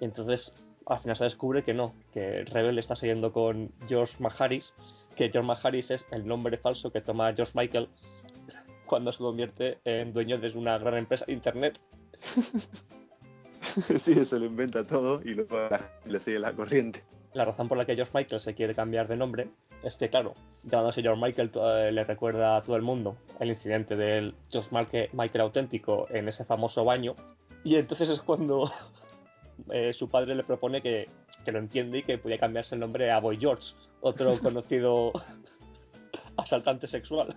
[0.00, 0.52] Y entonces
[0.86, 4.74] al final se descubre que no, que Rebel está saliendo con George Maharis,
[5.16, 7.88] que George Maharis es el nombre falso que toma George Michael
[8.86, 11.80] cuando se convierte en dueño de una gran empresa de internet.
[13.98, 15.68] sí, se lo inventa todo y luego
[16.04, 17.02] le sigue la corriente
[17.34, 19.48] la razón por la que George Michael se quiere cambiar de nombre
[19.82, 20.34] es que, claro,
[20.64, 21.50] llamándose George Michael
[21.94, 24.70] le recuerda a todo el mundo el incidente del George
[25.12, 27.14] Michael auténtico en ese famoso baño.
[27.64, 28.70] Y entonces es cuando
[29.70, 31.08] eh, su padre le propone que,
[31.44, 35.12] que, lo entiende y que podía cambiarse el nombre a Boy George, otro conocido
[36.36, 37.36] asaltante sexual.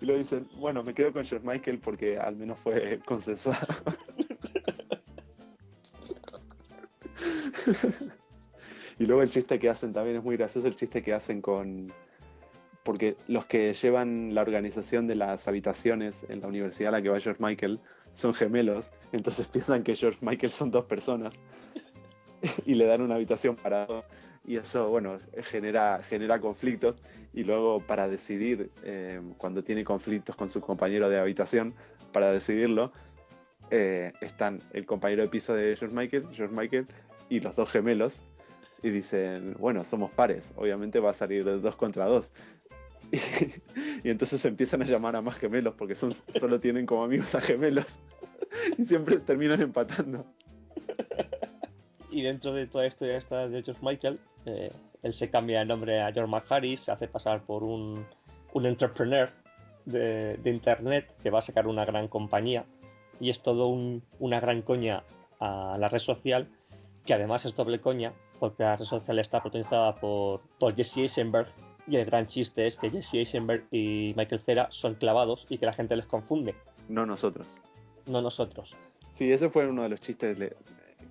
[0.00, 3.66] Y lo dicen, bueno, me quedo con George Michael porque al menos fue consensuado.
[8.98, 11.92] y luego el chiste que hacen también es muy gracioso, el chiste que hacen con...
[12.82, 17.10] Porque los que llevan la organización de las habitaciones en la universidad a la que
[17.10, 17.78] va George Michael
[18.12, 21.34] son gemelos, entonces piensan que George Michael son dos personas
[22.66, 24.04] y le dan una habitación para dos
[24.46, 26.96] y eso, bueno, genera, genera conflictos
[27.32, 31.74] y luego para decidir, eh, cuando tiene conflictos con su compañero de habitación,
[32.12, 32.92] para decidirlo,
[33.70, 36.86] eh, están el compañero de piso de George Michael, George Michael
[37.28, 38.20] y los dos gemelos
[38.82, 42.32] y dicen, bueno, somos pares, obviamente va a salir dos contra dos.
[44.02, 47.40] Y, entonces empiezan a llamar a más gemelos porque son, solo tienen como amigos a
[47.42, 48.00] gemelos
[48.78, 50.24] y siempre terminan empatando.
[52.10, 54.70] Y dentro de toda esto esta de George Michael, eh,
[55.02, 58.04] él se cambia el nombre a George McHarris, se hace pasar por un,
[58.52, 59.30] un entrepreneur
[59.84, 62.64] de, de, internet que va a sacar una gran compañía
[63.18, 65.04] y es todo un, una gran coña
[65.38, 66.48] a la red social
[67.04, 71.46] que además es doble coña porque la red social está protagonizada por, por Jesse Eisenberg
[71.86, 75.66] y el gran chiste es que Jesse Eisenberg y Michael Cera son clavados y que
[75.66, 76.54] la gente les confunde.
[76.88, 77.46] No nosotros.
[78.06, 78.74] No nosotros.
[79.12, 80.38] Sí, ese fue uno de los chistes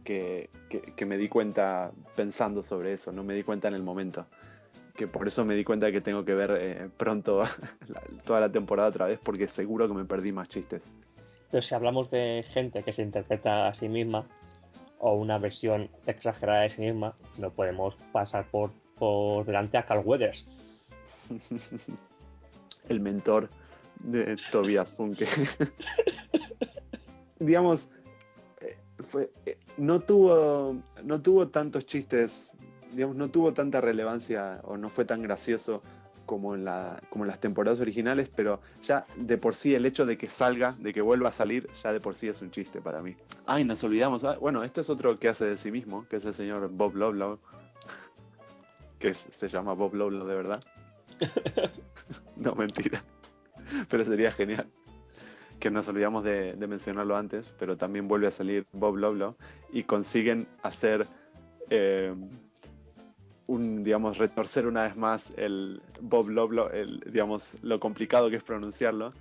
[0.03, 3.83] que, que, que, me di cuenta pensando sobre eso, no me di cuenta en el
[3.83, 4.25] momento.
[4.95, 7.43] Que por eso me di cuenta que tengo que ver eh, pronto
[7.87, 10.91] la, toda la temporada otra vez porque seguro que me perdí más chistes.
[11.51, 14.27] Pero si hablamos de gente que se interpreta a sí misma
[14.99, 20.03] o una versión exagerada de sí misma, no podemos pasar por, por delante a Carl
[20.05, 20.45] Weathers.
[22.89, 23.49] El mentor
[23.99, 25.25] de Tobias Funke.
[27.39, 27.89] Digamos,
[29.03, 29.31] fue,
[29.77, 32.51] no, tuvo, no tuvo tantos chistes,
[32.93, 35.81] digamos, no tuvo tanta relevancia o no fue tan gracioso
[36.25, 40.05] como en, la, como en las temporadas originales, pero ya de por sí el hecho
[40.05, 42.81] de que salga, de que vuelva a salir, ya de por sí es un chiste
[42.81, 43.15] para mí.
[43.47, 44.23] Ay, nos olvidamos.
[44.23, 46.95] Ah, bueno, este es otro que hace de sí mismo, que es el señor Bob
[46.95, 47.39] Loblow,
[48.99, 50.63] que es, se llama Bob Loblow de verdad.
[52.35, 53.03] no, mentira.
[53.89, 54.69] Pero sería genial.
[55.59, 59.35] Que nos olvidamos de, mencionarlo antes, pero también vuelve a salir Bob Loblow
[59.71, 61.05] y consiguen hacer
[61.69, 62.15] eh,
[63.49, 66.69] un, digamos, retorcer una vez más el Bob Loblo,
[67.07, 69.11] digamos, lo complicado que es pronunciarlo,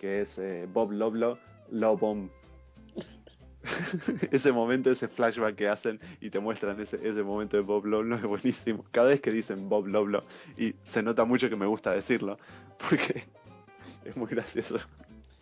[0.00, 1.38] que es eh, Bob Loblo,
[1.70, 2.28] Low Bomb.
[4.32, 8.16] ese momento, ese flashback que hacen y te muestran ese, ese momento de Bob Loblo
[8.16, 8.84] es buenísimo.
[8.90, 10.24] Cada vez que dicen Bob Loblo,
[10.56, 12.36] y se nota mucho que me gusta decirlo,
[12.88, 13.24] porque
[14.04, 14.80] es muy gracioso.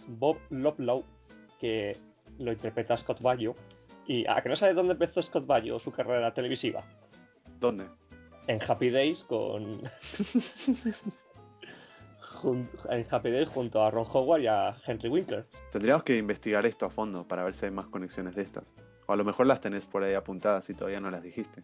[0.07, 1.05] Bob Loblo,
[1.61, 1.96] que
[2.38, 3.55] lo interpreta Scott Baio,
[4.07, 6.84] y a que no sabes dónde empezó Scott Baio su carrera televisiva.
[7.61, 7.84] ¿Dónde?
[8.46, 9.62] en Happy Days con.
[12.90, 15.46] en Happy Days junto a Ron Howard y a Henry Winkler.
[15.72, 18.74] Tendríamos que investigar esto a fondo para ver si hay más conexiones de estas.
[19.07, 21.62] O a lo mejor las tenés por ahí apuntadas y todavía no las dijiste.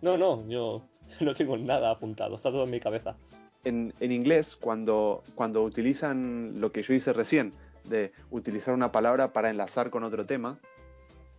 [0.00, 0.86] No, no, yo
[1.20, 3.16] no tengo nada apuntado, está todo en mi cabeza.
[3.64, 7.52] En, en inglés, cuando, cuando utilizan lo que yo hice recién,
[7.88, 10.58] de utilizar una palabra para enlazar con otro tema,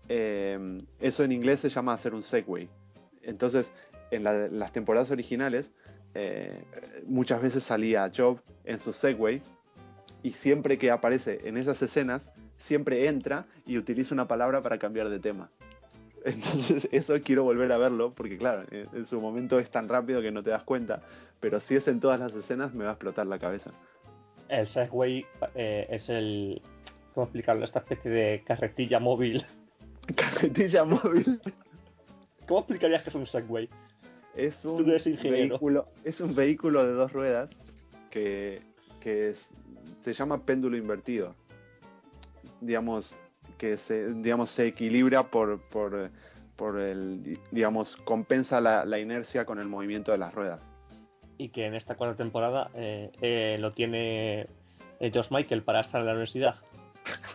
[0.09, 2.69] eh, eso en inglés se llama hacer un segue.
[3.21, 3.71] Entonces,
[4.11, 5.71] en la, las temporadas originales,
[6.13, 6.63] eh,
[7.05, 9.41] muchas veces salía Job en su Segway
[10.23, 15.09] y siempre que aparece en esas escenas, siempre entra y utiliza una palabra para cambiar
[15.09, 15.51] de tema.
[16.25, 20.31] Entonces eso quiero volver a verlo porque claro, en su momento es tan rápido que
[20.31, 21.01] no te das cuenta,
[21.39, 23.71] pero si es en todas las escenas me va a explotar la cabeza.
[24.49, 25.25] El Segway
[25.55, 26.61] eh, es el...
[27.13, 27.63] ¿Cómo explicarlo?
[27.63, 29.45] Esta especie de carretilla móvil.
[30.15, 31.41] Carretilla móvil.
[32.47, 33.69] ¿Cómo explicarías que es un Segway?
[34.35, 37.57] Es un, vehículo, es un vehículo de dos ruedas
[38.11, 38.61] que,
[38.99, 39.49] que es,
[39.99, 41.33] se llama péndulo invertido.
[42.61, 43.17] Digamos,
[43.57, 46.11] que se, digamos, se equilibra por, por,
[46.55, 50.69] por el, digamos, compensa la, la, inercia con el movimiento de las ruedas.
[51.37, 54.47] Y que en esta cuarta temporada eh, eh, lo tiene
[54.99, 56.55] eh, Josh Michael para estar en la universidad.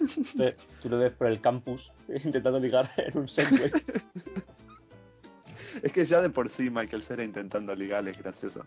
[0.01, 1.93] Entonces, tú lo ves por el campus
[2.25, 3.71] intentando ligar en un Segway.
[5.83, 8.67] Es que ya de por sí Michael Cera intentando ligar es gracioso.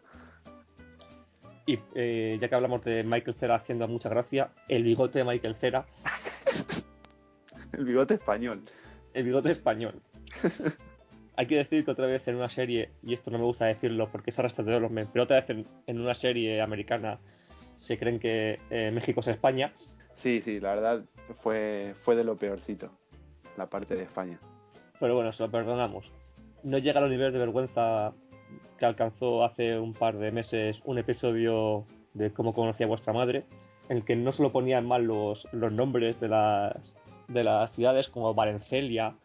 [1.68, 5.56] Y eh, ya que hablamos de Michael Cera haciendo mucha gracia, el bigote de Michael
[5.56, 5.86] Cera.
[7.74, 8.64] el bigote español.
[9.14, 10.02] El bigote español.
[11.38, 14.10] Hay que decir que otra vez en una serie, y esto no me gusta decirlo
[14.12, 17.20] porque es Arrested Development, pero otra vez en, en, una serie americana
[17.76, 19.74] se creen que eh, México es España.
[20.14, 21.04] Sí, sí, la verdad
[21.36, 22.98] fue, fue de lo peorcito,
[23.58, 24.40] la parte de España.
[25.00, 26.14] Pero bueno, se lo perdonamos
[26.66, 28.14] no llega al nivel de vergüenza
[28.78, 33.46] que alcanzó hace un par de meses un episodio de cómo conocía vuestra madre,
[33.88, 36.96] en el que no solo ponían mal los, los nombres de las,
[37.28, 39.16] de las ciudades como Valencelia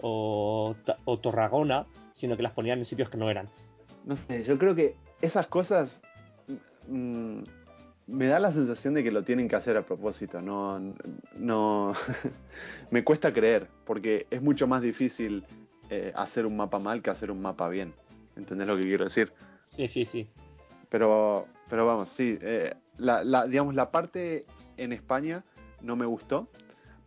[0.00, 0.74] o,
[1.04, 3.48] o Torragona, sino que las ponían en sitios que no eran.
[4.04, 6.02] No sé, yo creo que esas cosas
[6.88, 7.42] mm,
[8.06, 10.40] me da la sensación de que lo tienen que hacer a propósito.
[10.40, 10.80] No,
[11.36, 11.92] no
[12.90, 15.44] me cuesta creer, porque es mucho más difícil
[15.90, 17.94] eh, hacer un mapa mal que hacer un mapa bien.
[18.36, 19.32] ¿Entendés lo que quiero decir?
[19.64, 20.28] Sí, sí, sí.
[20.88, 22.38] Pero, pero vamos, sí.
[22.40, 24.46] Eh, la, digamos, la parte
[24.76, 25.44] en España
[25.82, 26.48] no me gustó,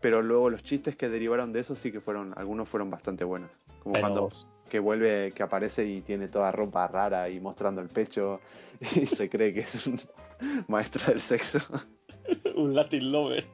[0.01, 3.59] pero luego los chistes que derivaron de eso sí que fueron, algunos fueron bastante buenos.
[3.83, 4.29] Como cuando
[4.69, 8.39] que vuelve, que aparece y tiene toda ropa rara y mostrando el pecho
[8.95, 9.99] y se cree que es un
[10.67, 11.59] maestro del sexo.
[12.55, 13.45] un Latin lover.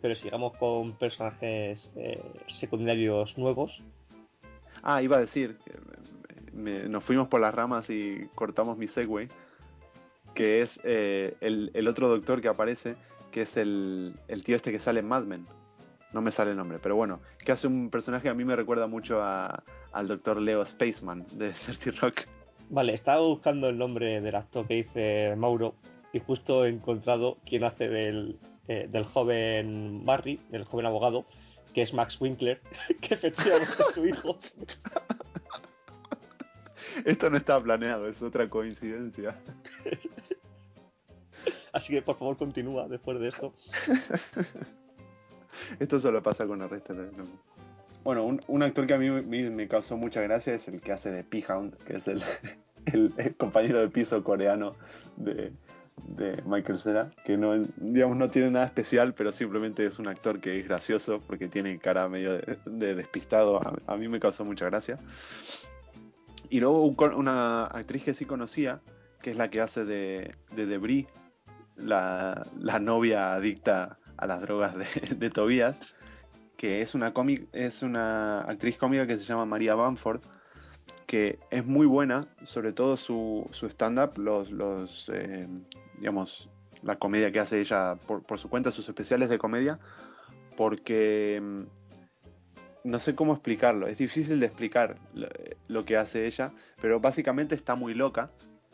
[0.00, 3.82] Pero sigamos con personajes eh, secundarios nuevos.
[4.82, 5.58] Ah, iba a decir,
[6.52, 9.28] nos fuimos por las ramas y cortamos mi segue,
[10.34, 12.96] que es eh, el, otro doctor que aparece,
[13.30, 15.46] que es el, el tío este que sale en Mad Men
[16.12, 18.56] no me sale el nombre, pero bueno, que hace un personaje que a mí me
[18.56, 22.22] recuerda mucho al doctor Leo Spaceman de Certi Rock.
[22.70, 25.74] Vale, estaba buscando el nombre del actor que dice Mauro
[26.12, 31.24] y justo he encontrado quién hace del, eh, del joven Barry, del joven abogado,
[31.74, 32.60] que es Max Winkler,
[33.00, 34.38] que efectivamente es su hijo.
[37.04, 39.38] Esto no estaba planeado, es otra coincidencia.
[41.72, 43.54] Así que por favor continúa después de esto.
[45.78, 47.40] Esto solo pasa con Arrested Development.
[48.04, 51.24] Bueno, un, actor que a mí me, causó mucha gracia es el que hace de
[51.24, 52.06] P-Hound, que es
[52.86, 54.76] el, compañero de piso coreano
[55.16, 55.52] de,
[56.46, 60.58] Michael Cera, que no, digamos, no tiene nada especial, pero simplemente es un actor que
[60.58, 63.60] es gracioso porque tiene cara medio de, despistado.
[63.86, 64.98] A, mí me causó mucha gracia.
[66.48, 68.80] Y luego una actriz que sí conocía,
[69.20, 71.06] que es la que hace de, de Debris,
[71.78, 75.94] la, la novia adicta a las drogas de, de Tobías,
[76.56, 80.20] que es una, cómic, es una actriz cómica que se llama María Bamford,
[81.06, 85.48] que es muy buena, sobre todo su, stand-up, los, los eh,
[85.96, 86.50] digamos,
[86.82, 89.78] la comedia que hace ella por, su cuenta, sus especiales de comedia,
[90.56, 91.62] porque mm,
[92.84, 94.96] no sé cómo explicarlo, es difícil de explicar
[95.68, 98.30] lo que hace ella, pero básicamente está muy loca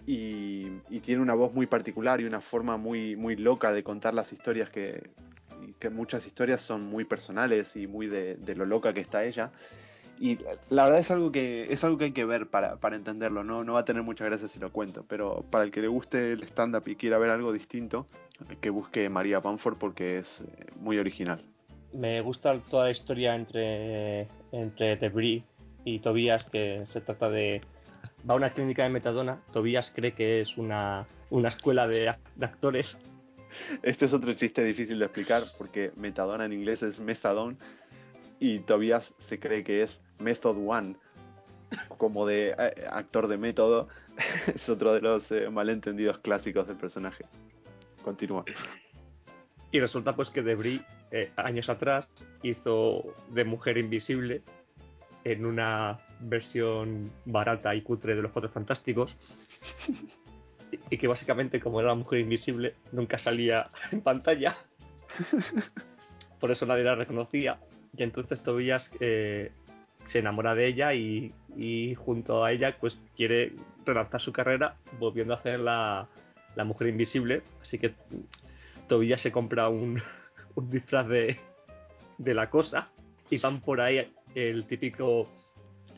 [0.07, 4.15] y, y, tiene una voz muy particular y una forma muy, muy loca de contar
[4.15, 5.11] las historias que,
[5.79, 9.53] que muchas historias son muy personales y muy de, lo loca que está ella.
[10.19, 10.39] Y
[10.71, 13.65] la verdad es algo que es algo que hay que ver para, entenderlo, ¿no?
[13.65, 16.33] no va a tener mucha gracia si lo cuento, pero para el que le guste
[16.33, 18.07] el stand-up y quiera ver algo distinto,
[18.61, 21.45] que busque María Bamford porque es eh, muy original.
[21.93, 25.43] Me gusta toda la historia entre, entre Debris
[25.85, 27.63] y Tobias, que se trata de...
[28.29, 32.47] Va a una clínica de metadona, Tobias cree que es una, una escuela de, de
[32.47, 32.99] actores
[33.83, 37.57] este es otro chiste difícil de explicar porque metadona en inglés es methadone
[38.39, 40.97] y Tobias se cree que es Method One,
[41.99, 43.89] como de eh, actor de método.
[44.55, 47.25] es otro de los eh, malentendidos clásicos del personaje.
[48.03, 48.45] Continúa.
[49.71, 52.13] Y resulta pues que Debris eh, años atrás
[52.43, 54.43] hizo de mujer invisible
[55.25, 55.99] en una
[56.29, 59.17] versión barata y cutre de los Cuatro Fantásticos
[60.91, 64.55] y que básicamente como era la mujer invisible nunca salía en pantalla.
[66.41, 67.61] Por eso nadie la reconocía.
[67.97, 69.53] Y entonces Tobias eh,
[70.05, 71.33] se enamora de ella y,
[71.97, 73.53] junto a ella pues quiere
[73.87, 76.09] relanzar su carrera volviendo a hacer la,
[76.65, 77.43] mujer invisible.
[77.61, 77.95] Así que
[78.89, 80.01] Tobias se compra un,
[80.57, 81.39] disfraz de,
[82.19, 82.91] la cosa
[83.31, 85.29] y van por ahí el típico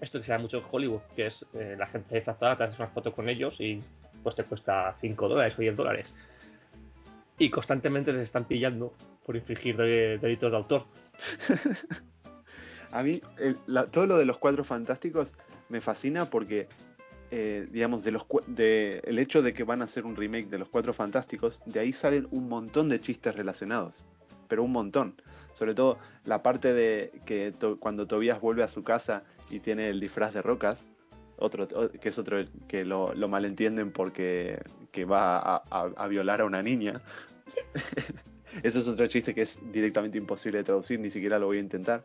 [0.01, 2.78] esto que se da mucho en Hollywood, que es eh, la gente disfrazada, te haces
[2.78, 3.82] una foto con ellos y
[4.22, 6.14] pues te cuesta 5 dólares o 10 dólares.
[7.39, 10.84] Y constantemente les están pillando por infringir delitos de autor.
[12.93, 13.20] A mí
[13.91, 15.32] todo lo de los cuatro fantásticos
[15.68, 16.68] me fascina porque,
[17.30, 20.59] eh, digamos, de los, de, el hecho de que van a hacer un remake de
[20.59, 24.05] los cuatro fantásticos, de ahí salen un montón de chistes relacionados.
[24.49, 25.20] Pero un montón.
[25.57, 30.00] Sobre todo la parte de que cuando Tobias vuelve a su casa y tiene el
[30.00, 30.86] disfraz de rocas,
[31.38, 37.00] otro que es otro que lo, malentienden porque que va a, violar a una niña.
[38.62, 41.61] Eso es otro chiste que es directamente imposible de traducir, ni siquiera lo voy a
[41.61, 42.04] intentar.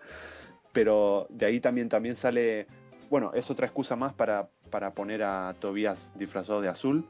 [0.71, 2.67] Pero de ahí también, también sale,
[3.09, 7.05] bueno, es otra excusa más para, para poner a Tobías disfrazado de azul.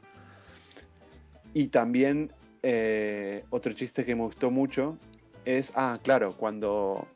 [1.54, 2.32] Y también
[2.64, 4.98] eh, otro chiste que me gustó mucho
[5.44, 7.06] es, ah, claro, cuando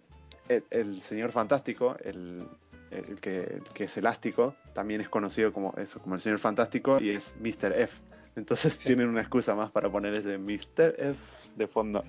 [0.48, 2.46] el señor fantástico, el,
[2.90, 7.34] el que, es elástico, también es conocido como eso, como el señor fantástico y es
[7.40, 7.72] Mr.
[7.72, 8.00] F.
[8.36, 10.94] Entonces tienen una excusa más para poner ese Mr.
[10.98, 11.18] F
[11.56, 12.02] de fondo.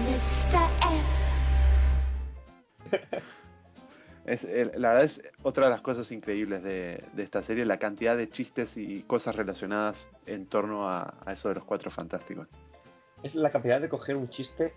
[0.00, 0.70] Mr.
[2.90, 3.22] F.
[4.26, 8.16] Es, la verdad es otra de las cosas increíbles de, de esta serie, la cantidad
[8.16, 12.46] de chistes y cosas relacionadas en torno a, a eso de los cuatro fantásticos.
[13.22, 14.74] Es la capacidad de coger un chiste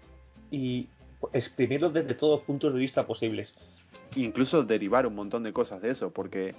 [0.54, 0.88] y
[1.34, 3.56] exprimirlo desde todos los puntos de vista posibles.
[4.16, 6.54] incluso derivar un montón de cosas de eso, porque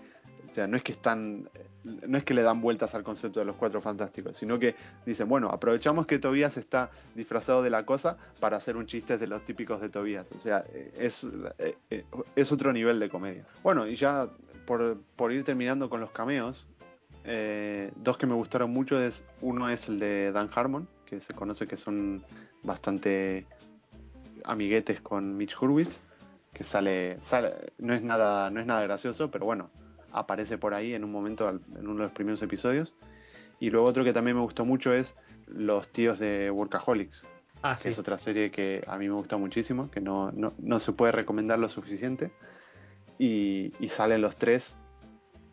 [0.51, 1.49] o sea, no es que están,
[1.85, 4.75] no es que le dan vueltas al concepto de los cuatro fantásticos, sino que
[5.07, 9.29] dicen, bueno, aprovechamos que Tobías está disfrazado de la cosa para hacer un chiste de
[9.29, 10.31] los típicos de Tobías.
[10.33, 10.65] O sea,
[10.99, 11.25] es,
[11.59, 13.45] eh, eh, es otro nivel de comedia.
[13.63, 14.29] Bueno, y ya
[14.67, 16.67] por, por ir terminando con los cameos,
[17.25, 21.33] eh, dos que me gustaron mucho es uno es el de Dan Harmon, que se
[21.33, 22.25] conoce que son
[22.65, 23.47] bastante
[24.45, 26.01] amiguetes con Mitch Hurwitz
[26.53, 29.71] que sale, sale no es nada no es nada gracioso pero bueno
[30.13, 32.95] aparece por ahí en un momento en uno de los primeros episodios
[33.59, 35.17] y luego otro que también me gustó mucho es
[35.47, 37.27] los tíos de Workaholics
[37.67, 37.89] Ah, que sí.
[37.89, 41.13] es otra serie que a mí me gusta muchísimo que no, no, no se puede
[41.13, 42.31] recomendar lo suficiente
[43.19, 44.77] y, y salen los tres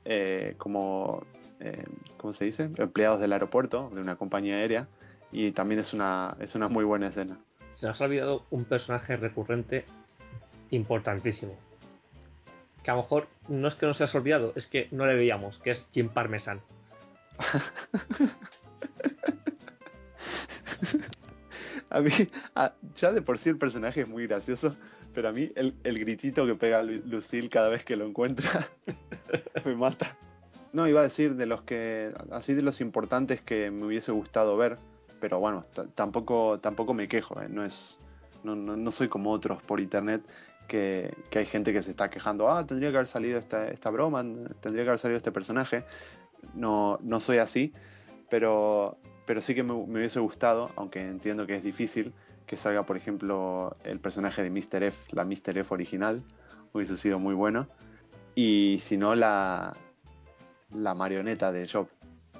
[0.03, 1.23] eh, como
[1.61, 1.85] eh,
[2.17, 2.69] ¿cómo se dice?
[2.79, 4.89] empleados del aeropuerto de una compañía aérea
[5.31, 7.39] y también es una es una muy buena escena
[7.71, 9.85] Se nos ha olvidado un personaje recurrente
[10.69, 11.55] importantísimo.
[12.83, 15.57] Que a lo mejor no es que nos hayas olvidado, es que no le veíamos,
[15.59, 16.61] que es Jim Parmesan.
[21.89, 22.11] A mí,
[22.55, 24.75] a- ya de por sí el personaje es muy gracioso,
[25.13, 28.69] pero a mí el, el gritito que pega Lu- Lucille cada vez que lo encuentra
[29.65, 30.17] me mata.
[30.71, 34.55] No, iba a decir de los que, así de los importantes que me hubiese gustado
[34.55, 34.77] ver,
[35.21, 35.63] pero bueno,
[35.95, 37.47] tampoco, tampoco me quejo, ¿eh?
[37.47, 37.99] no es,
[38.43, 40.21] no, no, no soy como otros por internet
[40.67, 43.89] que, que hay gente que se está quejando, ah, tendría que haber salido esta, esta
[43.89, 44.23] broma,
[44.59, 45.85] tendría que haber salido este personaje.
[46.55, 47.71] No, no soy así,
[48.29, 52.13] pero, pero sí que me, me hubiese gustado, aunque entiendo que es difícil,
[52.47, 54.83] que salga, por ejemplo, el personaje de Mr.
[54.83, 55.57] F, la Mr.
[55.59, 56.23] F original,
[56.73, 57.67] hubiese sido muy bueno.
[58.33, 59.75] Y si no, la,
[60.73, 61.87] la marioneta de Job.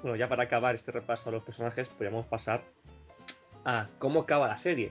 [0.02, 2.62] Bueno, ya para acabar este repaso a los personajes, podríamos pasar
[3.64, 4.90] a cómo acaba la serie.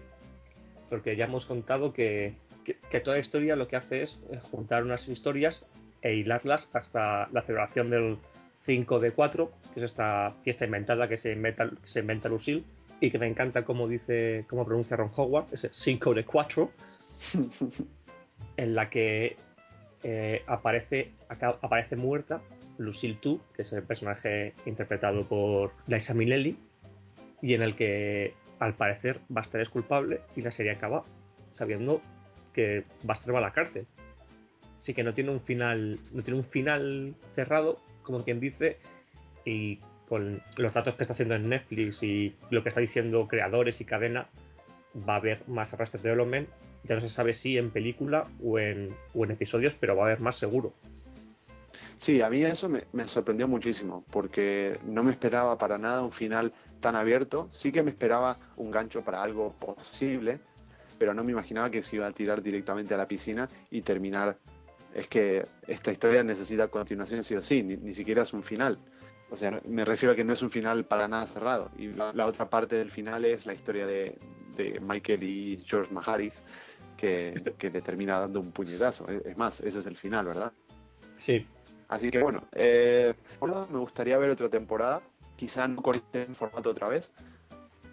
[0.89, 4.83] Porque ya hemos contado que, que- que toda historia lo que hace es eh, juntar
[4.83, 5.65] unas historias
[6.01, 8.17] e hilarlas hasta la celebración del
[8.61, 12.63] 5 de 4, que es esta fiesta inventada que se inventa, que se inventa Lucille,
[12.99, 16.71] y que me encanta cómo dice, cómo pronuncia Ron Howard, ese 5 de 4,
[18.57, 19.35] en la que
[20.03, 22.41] eh, aparece, acá- aparece muerta
[22.81, 26.57] Lucille 2, que es el personaje interpretado por Liza Minnelli,
[27.41, 31.03] y en el que al parecer Buster es culpable y la serie acaba
[31.51, 32.01] sabiendo
[32.53, 33.87] que Buster va a la cárcel.
[34.77, 38.77] Así que no tiene un final, no tiene un final cerrado, como quien dice,
[39.45, 43.79] y con los datos que está haciendo en Netflix y lo que está diciendo creadores
[43.79, 44.27] y cadena,
[45.07, 46.49] va a haber más Arrested Development.
[46.83, 50.05] Ya no se sabe si en película o en, o en episodios, pero va a
[50.07, 50.73] haber más seguro.
[51.97, 56.53] Sí, a mí eso me, sorprendió muchísimo, porque no me esperaba para nada un final
[56.79, 57.47] tan abierto.
[57.49, 60.39] Sí que me esperaba un gancho para algo posible,
[60.97, 64.37] pero no me imaginaba que se iba a tirar directamente a la piscina y terminar.
[64.93, 68.77] Es que esta historia necesita continuación sí o sí, ni, ni siquiera es un final.
[69.31, 71.71] O sea, me refiero a que no es un final para nada cerrado.
[71.77, 74.17] Y la, otra parte del final es la historia de,
[74.81, 76.43] Michael y George Maharis,
[76.97, 79.07] que, que termina dando un puñetazo.
[79.07, 80.51] Es más, ese es el final, ¿verdad?
[81.15, 81.47] Sí,
[81.91, 85.01] Así que bueno, eh, me gustaría ver otra temporada,
[85.35, 87.11] quizá no con este formato otra vez,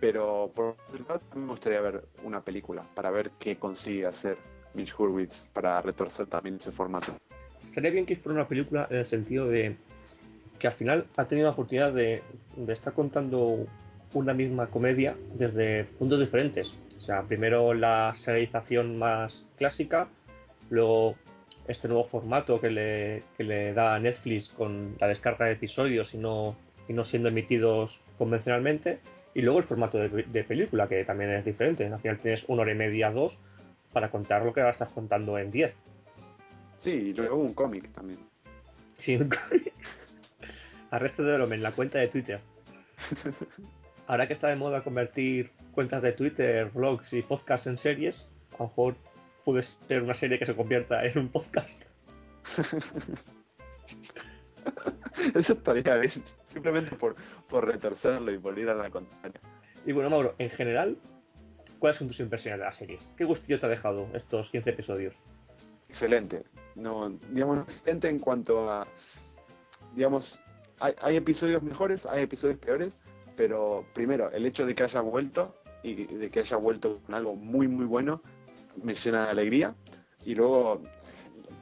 [0.01, 4.39] pero por otro lado me gustaría ver una película para ver qué consigue hacer
[4.75, 7.13] Mitch Hurwitz para retorcer también ese formato.
[7.61, 9.77] estaría bien que fuera una película en el sentido de
[10.61, 12.23] que al final ha tenido la oportunidad de,
[12.55, 13.67] de estar contando
[14.15, 16.79] una misma comedia desde puntos diferentes.
[16.97, 20.07] O sea, primero la serialización más clásica,
[20.71, 21.17] luego
[21.67, 26.19] este nuevo formato que le, que le da Netflix con la descarga de episodios y
[26.19, 26.57] no,
[26.89, 29.01] y no siendo emitidos convencionalmente,
[29.35, 31.87] y luego el formato de, de película, que también es diferente.
[31.87, 33.39] Al final tienes una hora y media, dos,
[33.93, 35.77] para contar lo que ahora estás contando en 10.
[36.79, 38.19] Sí, y luego un cómic también.
[38.97, 39.73] Sí, un cómic.
[40.91, 42.41] Arresto de Development, la cuenta de Twitter.
[44.07, 48.63] Ahora que está de moda convertir cuentas de Twitter, blogs y podcasts en series, a
[48.63, 48.97] lo mejor
[49.49, 51.85] puede ser una serie que se convierta en un podcast.
[55.35, 56.23] Eso estaría bien,
[56.53, 57.17] simplemente por,
[57.49, 59.41] por retorcerlo y por ir a la contraria.
[59.87, 60.99] Y bueno, Mauro, en general,
[61.79, 62.99] ¿cuáles son tus impresiones de la serie?
[63.17, 65.23] ¿Qué gustillo te ha dejado estos 15 episodios?
[65.89, 66.43] Excelente.
[66.75, 68.87] No, digamos, excelente en cuanto a,
[69.95, 70.43] digamos,
[70.79, 72.99] hay, hay episodios mejores, hay episodios peores,
[73.35, 77.35] pero primero, el hecho de que haya vuelto y de que haya vuelto con algo
[77.35, 78.21] muy, muy bueno,
[78.83, 79.75] me llena de alegría.
[80.25, 80.83] Y luego,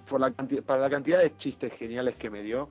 [0.09, 2.71] por la para la cantidad de chistes geniales que me dio,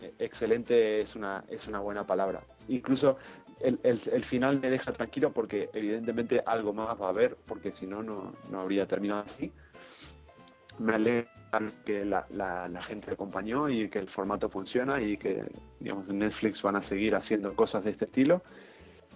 [0.00, 2.42] eh, excelente es una, es una buena palabra.
[2.68, 3.18] Incluso
[3.60, 7.86] el, el, final me deja tranquilo porque evidentemente algo más va a haber, porque si
[7.86, 9.52] no, no habría terminado así.
[10.78, 11.30] Me alegra
[11.84, 15.44] que la, la, gente acompañó y que el formato funciona y que
[15.80, 18.42] digamos en Netflix van a seguir haciendo cosas de este estilo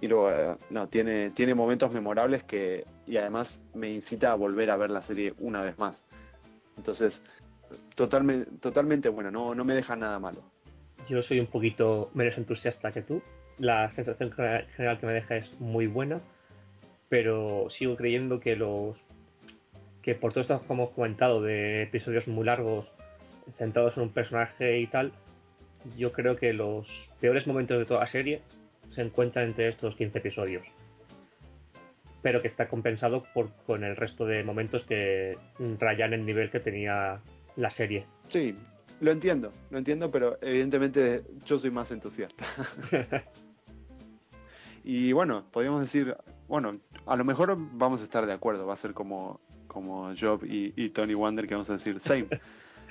[0.00, 4.70] y luego eh, no tiene tiene momentos memorables que y además me incita a volver
[4.70, 6.04] a ver la serie una vez más.
[6.76, 7.22] Entonces
[7.94, 10.42] totalmente totalmente bueno no no me deja nada malo.
[11.08, 13.22] Yo soy un poquito menos entusiasta que tú.
[13.58, 16.20] La sensación general que me deja es muy buena
[17.08, 18.96] pero sigo creyendo que los
[20.02, 22.92] que por todo esto que hemos comentado de episodios muy largos
[23.54, 25.12] centrados en un personaje y tal,
[25.96, 28.40] yo creo que los peores momentos de toda la serie
[28.86, 30.66] se encuentran entre estos 15 episodios.
[32.22, 35.38] Pero que está compensado por, con el resto de momentos que
[35.78, 37.20] rayan el nivel que tenía
[37.56, 38.06] la serie.
[38.28, 38.56] Sí,
[39.00, 42.44] lo entiendo, lo entiendo, pero evidentemente yo soy más entusiasta.
[44.84, 46.16] y bueno, podríamos decir,
[46.48, 49.40] bueno, a lo mejor vamos a estar de acuerdo, va a ser como
[49.76, 52.28] como Job y, Tony Wonder, que vamos a decir same.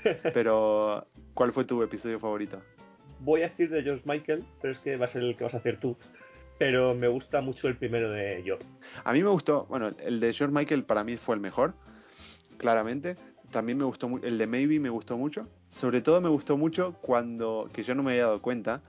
[0.36, 2.62] Pero, ¿cuál fue tu episodio favorito?
[3.20, 5.54] Voy a decir de George Michael, pero es que va a ser el que vas
[5.54, 5.96] a hacer tú.
[6.58, 8.60] Pero me gusta mucho el primero de Job.
[9.04, 11.74] A mí me gustó, bueno, el de George Michael para mí fue el mejor,
[12.58, 13.16] claramente.
[13.52, 15.48] También me gustó el de Maybe me gustó mucho.
[15.68, 18.82] Sobre todo me gustó mucho cuando, que yo no me había dado cuenta,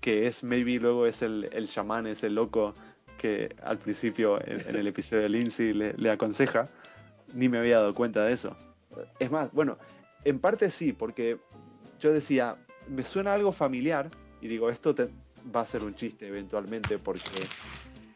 [0.00, 2.74] que es Maybe luego es el, el chamán, ese loco
[3.18, 6.68] que al principio en, el episodio de Lindsay le aconseja
[7.34, 8.56] ni me había dado cuenta de eso.
[9.18, 9.78] Es más, bueno,
[10.24, 11.38] en parte sí, porque
[12.00, 12.56] yo decía,
[12.88, 14.10] me suena algo familiar
[14.40, 14.94] y digo, esto
[15.54, 17.48] va a ser un chiste eventualmente porque,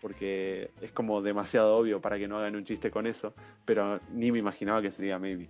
[0.00, 4.32] porque es como demasiado obvio para que no hagan un chiste con eso, pero ni
[4.32, 5.48] me imaginaba que sería Maybe.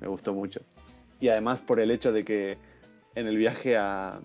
[0.00, 0.60] Me gustó mucho.
[1.20, 2.58] Y además por el hecho de que
[3.14, 4.20] en el viaje a,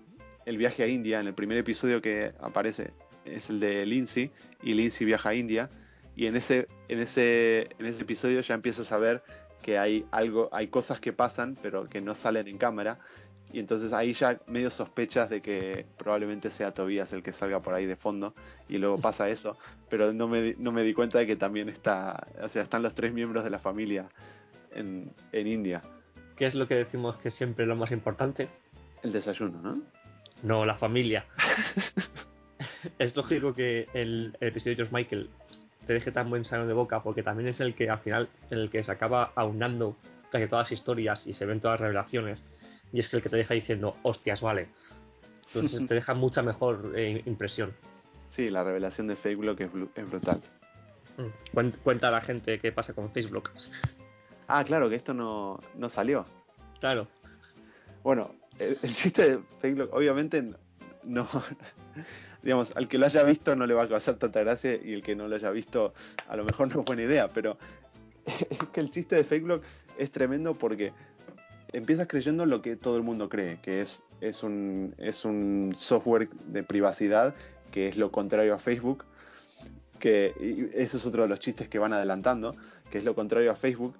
[0.46, 2.92] el viaje a India, en el primer episodio que aparece,
[3.26, 4.32] es el de Lindsay,
[4.64, 5.70] y Lindsay viaja a India,
[6.16, 9.24] y en ese, en ese, en ese episodio ya empiezas a ver
[9.62, 13.00] que hay algo, hay cosas que pasan, pero que no salen en cámara.
[13.52, 17.74] Y entonces ahí ya medio sospechas de que probablemente sea Tobias el que salga por
[17.74, 18.34] ahí de fondo.
[18.68, 19.58] Y luego pasa eso.
[19.90, 22.28] Pero no me, no me di cuenta de que también está.
[22.42, 24.10] O sea, están los tres miembros de la familia
[24.72, 25.82] en, en India.
[26.36, 28.48] ¿Qué es lo que decimos que siempre es lo más importante?
[29.04, 29.82] El desayuno, ¿no?
[30.44, 31.26] No, la familia.
[33.00, 35.30] es lógico que el, el episodio de George Michael
[35.86, 38.70] te deje tan buen sabor de boca, porque también es el que al final, el
[38.70, 39.98] que se acaba aunando
[40.32, 42.44] casi todas las historias y se ven todas las revelaciones,
[42.92, 44.70] y es que el que te deja diciendo, hostias, vale.
[45.48, 47.74] Entonces te deja mucha mejor eh, impresión.
[48.30, 50.42] Sí, la revelación de Facebook es, es brutal.
[51.18, 51.70] Mm.
[51.84, 53.52] Cuenta a la gente qué pasa con Facebook.
[54.52, 56.26] Ah, claro, que esto no, no salió.
[56.80, 57.08] Claro.
[58.02, 60.56] Bueno, el, el chiste de Facebook, obviamente,
[61.04, 61.28] no,
[62.42, 65.02] digamos, al que lo haya visto no le va a causar tanta gracia y el
[65.02, 65.94] que no lo haya visto
[66.28, 67.58] a lo mejor no es buena idea, pero
[68.26, 69.64] es que el chiste de FakeBlock
[69.98, 70.94] es tremendo porque
[71.74, 76.30] empiezas creyendo lo que todo el mundo cree, que es, es, un, es un software
[76.30, 77.36] de privacidad
[77.72, 79.06] que es lo contrario a Facebook,
[80.00, 80.34] que
[80.74, 82.56] ese es otro de los chistes que van adelantando,
[82.90, 83.96] que es lo contrario a Facebook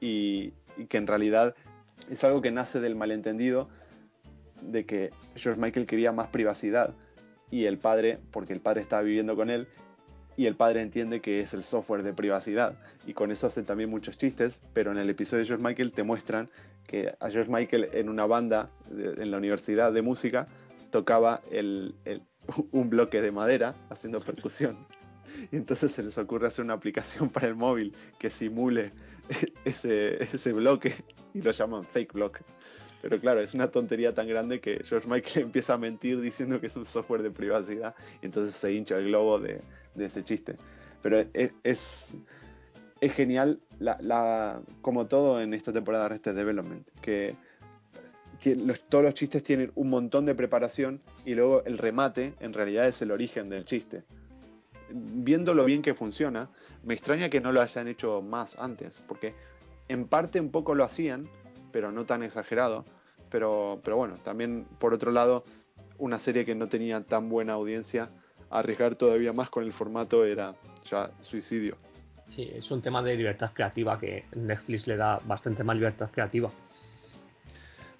[0.00, 1.54] y, y que en realidad
[2.10, 3.68] es algo que nace del malentendido
[4.60, 6.94] de que George Michael quería más privacidad
[7.50, 9.68] y el padre, porque el padre estaba viviendo con él,
[10.36, 12.76] y el padre entiende que es el software de privacidad.
[13.06, 16.02] Y con eso hacen también muchos chistes, pero en el episodio de George Michael te
[16.02, 16.50] muestran
[16.86, 20.46] que a George Michael en una banda en la universidad de música
[20.90, 21.94] tocaba el,
[22.72, 24.76] un bloque de madera haciendo percusión.
[25.50, 28.92] Y entonces se les ocurre hacer una aplicación para el móvil que simule
[29.64, 30.94] ese, ese bloque
[31.32, 32.40] y lo llaman fake block.
[33.04, 36.68] Pero claro, es una tontería tan grande que George Michael empieza a mentir diciendo que
[36.68, 39.60] es un software de privacidad y entonces se hincha el globo de,
[39.98, 40.56] ese chiste.
[41.02, 42.16] Pero es, es,
[43.12, 47.36] genial, la, como todo en esta temporada de Arrested Development, que
[48.88, 53.00] todos los chistes tienen un montón de preparación y luego el remate en realidad es
[53.02, 54.04] el origen del chiste.
[54.90, 56.50] Viendo lo bien que funciona,
[56.82, 59.34] me extraña que no lo hayan hecho más antes, porque
[59.88, 61.28] en parte un poco lo hacían,
[61.72, 62.84] pero no tan exagerado.
[63.30, 65.42] Pero bueno, también por otro lado,
[65.98, 68.10] una serie que no tenía tan buena audiencia,
[68.50, 70.54] arriesgar todavía más con el formato era
[70.88, 71.76] ya suicidio.
[72.28, 76.50] Sí, es un tema de libertad creativa que Netflix le da bastante más libertad creativa.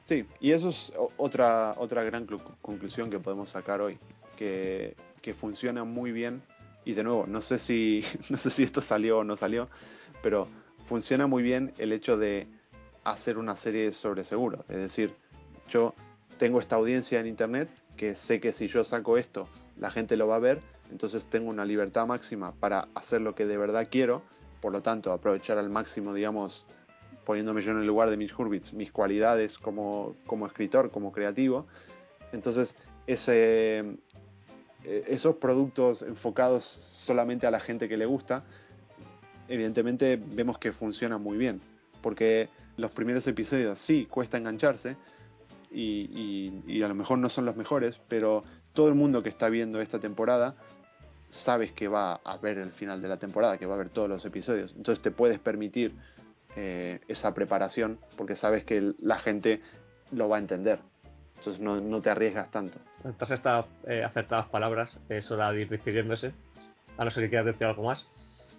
[0.05, 2.27] Sí, y eso es otra, otra gran
[2.61, 3.99] conclusión que podemos sacar hoy,
[4.37, 6.43] que, que funciona muy bien.
[6.85, 9.69] Y de nuevo, no sé si, no sé si esto salió o no salió,
[10.23, 10.47] pero
[10.85, 12.47] funciona muy bien el hecho de
[13.05, 14.65] hacer una serie sobre seguro.
[14.69, 15.15] Es decir,
[15.69, 15.95] yo
[16.37, 19.49] tengo esta audiencia en Internet que sé que si yo saco esto,
[19.79, 20.61] la gente lo va a ver,
[20.91, 24.23] entonces tengo una libertad máxima para hacer lo que de verdad quiero,
[24.61, 26.67] por lo tanto aprovechar al máximo, digamos,
[27.25, 31.67] poniéndome yo en el lugar de Mitch Hurwitz, mis cualidades como, como escritor, como creativo.
[32.33, 32.75] Entonces,
[33.07, 33.79] ese,
[34.85, 38.45] eh, esos productos enfocados solamente a la gente que le gusta,
[39.49, 41.61] evidentemente vemos que funcionan muy bien,
[42.03, 44.97] porque los primeros episodios sí cuesta engancharse
[45.75, 49.81] y, a lo mejor no son los mejores, pero todo el mundo que está viendo
[49.81, 50.55] esta temporada
[51.29, 54.09] sabes que va a ver el final de la temporada, que va a ver todos
[54.09, 54.75] los episodios.
[54.77, 55.95] Entonces te puedes permitir
[56.57, 59.61] eh, esa preparación porque sabes que la gente
[60.13, 60.79] lo va a entender.
[61.39, 62.79] Entonces no, te arriesgas tanto.
[63.17, 66.33] Tras estas eh, acertadas palabras, es hora de ir despidiéndose.
[66.97, 68.07] A no ser que quieras decir algo más.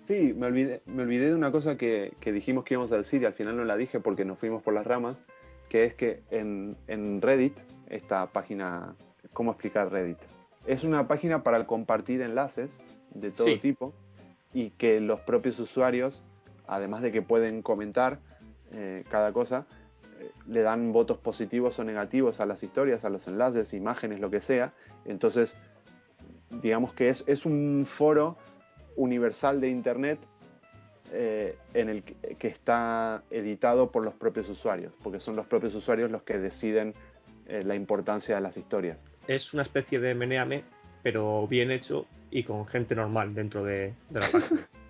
[0.06, 3.26] Sí, me olvidé, me olvidé de una cosa que, dijimos que íbamos a decir y
[3.26, 5.24] al final no la dije porque nos fuimos por las ramas,
[5.66, 8.96] que es que en, en Reddit, esta página,
[9.34, 10.20] ¿cómo explicar Reddit?
[10.66, 12.82] Es una página para compartir enlaces
[13.12, 13.94] de todo tipo
[14.54, 16.24] y que los propios usuarios
[16.68, 18.20] además de que pueden comentar
[18.72, 19.66] eh, cada cosa,
[20.20, 24.30] eh, le dan votos positivos o negativos a las historias, a los enlaces, imágenes, lo
[24.30, 24.74] que sea.
[25.06, 25.58] Entonces,
[26.62, 28.38] digamos que es, es un foro
[28.96, 30.20] universal de Internet
[31.12, 36.12] eh, en el que, está editado por los propios usuarios, porque son los propios usuarios
[36.12, 36.94] los que deciden
[37.48, 39.06] la importancia de las historias.
[39.28, 40.64] Es una especie de meneame,
[41.04, 44.68] pero bien hecho y con gente normal dentro de, de la página.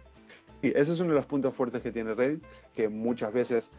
[0.62, 2.42] Sí, ese es uno de los puntos fuertes que tiene Reddit,
[2.74, 3.72] que muchas veces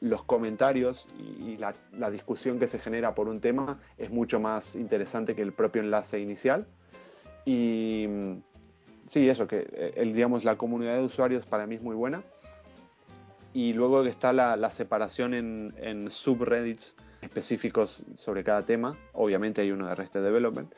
[0.00, 1.74] los comentarios y, la,
[2.10, 6.20] discusión que se genera por un tema es mucho más interesante que el propio enlace
[6.20, 6.66] inicial.
[7.44, 8.06] Y
[9.08, 12.22] sí, eso, que eh, el, digamos, la comunidad de usuarios para mí es muy buena.
[13.52, 18.96] Y luego está la, separación en, subreddits específicos sobre cada tema.
[19.14, 20.72] Obviamente hay uno de REST Development.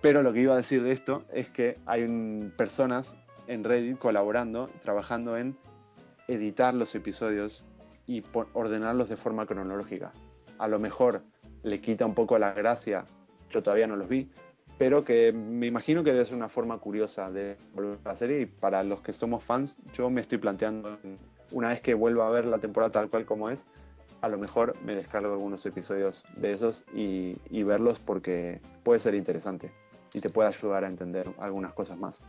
[0.00, 2.06] Pero lo que iba a decir de esto es que hay
[2.56, 5.56] personas en Reddit colaborando, trabajando en
[6.28, 7.64] editar los episodios
[8.06, 10.12] y ordenarlos de forma cronológica.
[10.58, 11.22] A lo mejor
[11.62, 13.04] le quita un poco la gracia,
[13.50, 14.30] yo todavía no los vi,
[14.78, 18.40] pero que me imagino que debe ser una forma curiosa de volver a la serie
[18.40, 20.98] y para los que somos fans, yo me estoy planteando,
[21.50, 23.66] una vez que vuelva a ver la temporada tal cual como es,
[24.20, 29.14] a lo mejor me descargo algunos episodios de esos y, y verlos porque puede ser
[29.14, 29.70] interesante
[30.14, 32.22] y te puede ayudar a entender algunas cosas más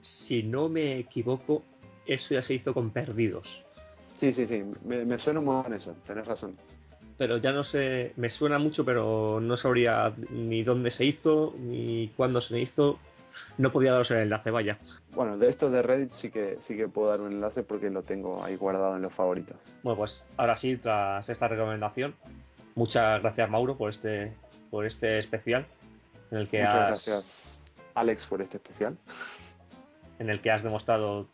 [0.00, 1.62] si no me equivoco,
[2.06, 3.64] eso ya se hizo con Perdidos.
[4.16, 6.56] Sí, sí, sí, me, suena muy bien eso, tenés razón.
[7.18, 12.08] Pero ya no sé, me suena mucho, pero no sabría ni dónde se hizo, ni
[12.16, 12.98] cuándo se hizo.
[13.58, 14.78] No podía daros el enlace, vaya.
[15.12, 18.02] Bueno, de esto de Reddit sí que sí que puedo dar un enlace porque lo
[18.02, 19.56] tengo ahí guardado en los favoritos.
[19.82, 22.14] Bueno, pues ahora sí, tras esta recomendación,
[22.74, 24.32] muchas gracias Mauro por este
[24.70, 25.66] por este especial
[26.30, 27.64] en el que Muchas gracias
[27.94, 28.96] Alex por este especial
[30.18, 31.28] en el que has demostrado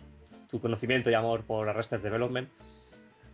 [0.51, 2.49] tu conocimiento y amor por Arrested Development.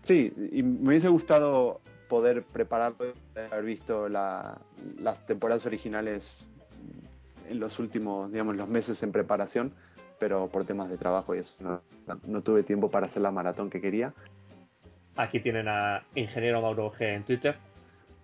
[0.02, 3.14] Sí, y me hubiese gustado poder prepararlo,
[3.50, 6.46] haber visto las temporadas originales
[7.48, 9.72] en los últimos, digamos, los meses en preparación,
[10.18, 11.54] pero por temas de trabajo y eso
[12.26, 14.12] no, tuve tiempo para hacer la maratón que quería.
[15.16, 17.56] Aquí tienen a Ingeniero Mauro G en Twitter.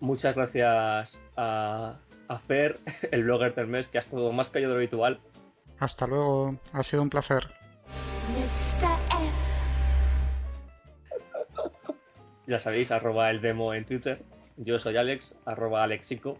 [0.00, 1.96] Muchas gracias a,
[2.28, 2.78] a Fer,
[3.10, 5.20] el blogger del mes, que ha estado más callado de lo habitual,
[5.78, 7.48] hasta luego, ha sido un placer.
[12.46, 14.22] Ya sabéis, arroba el demo en Twitter.
[14.56, 16.38] Yo soy Alex, arroba Alexico.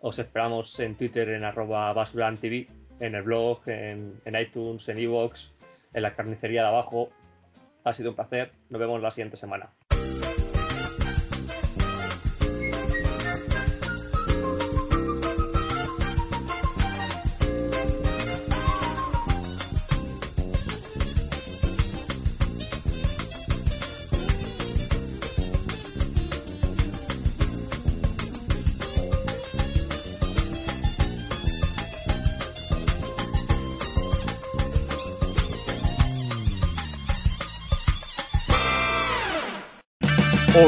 [0.00, 1.92] Os esperamos en Twitter en arroba
[2.40, 2.68] TV,
[3.00, 5.52] en el blog, en, en iTunes, en Evox,
[5.92, 7.10] en la carnicería de abajo.
[7.82, 8.52] Ha sido un placer.
[8.70, 9.70] Nos vemos la siguiente semana.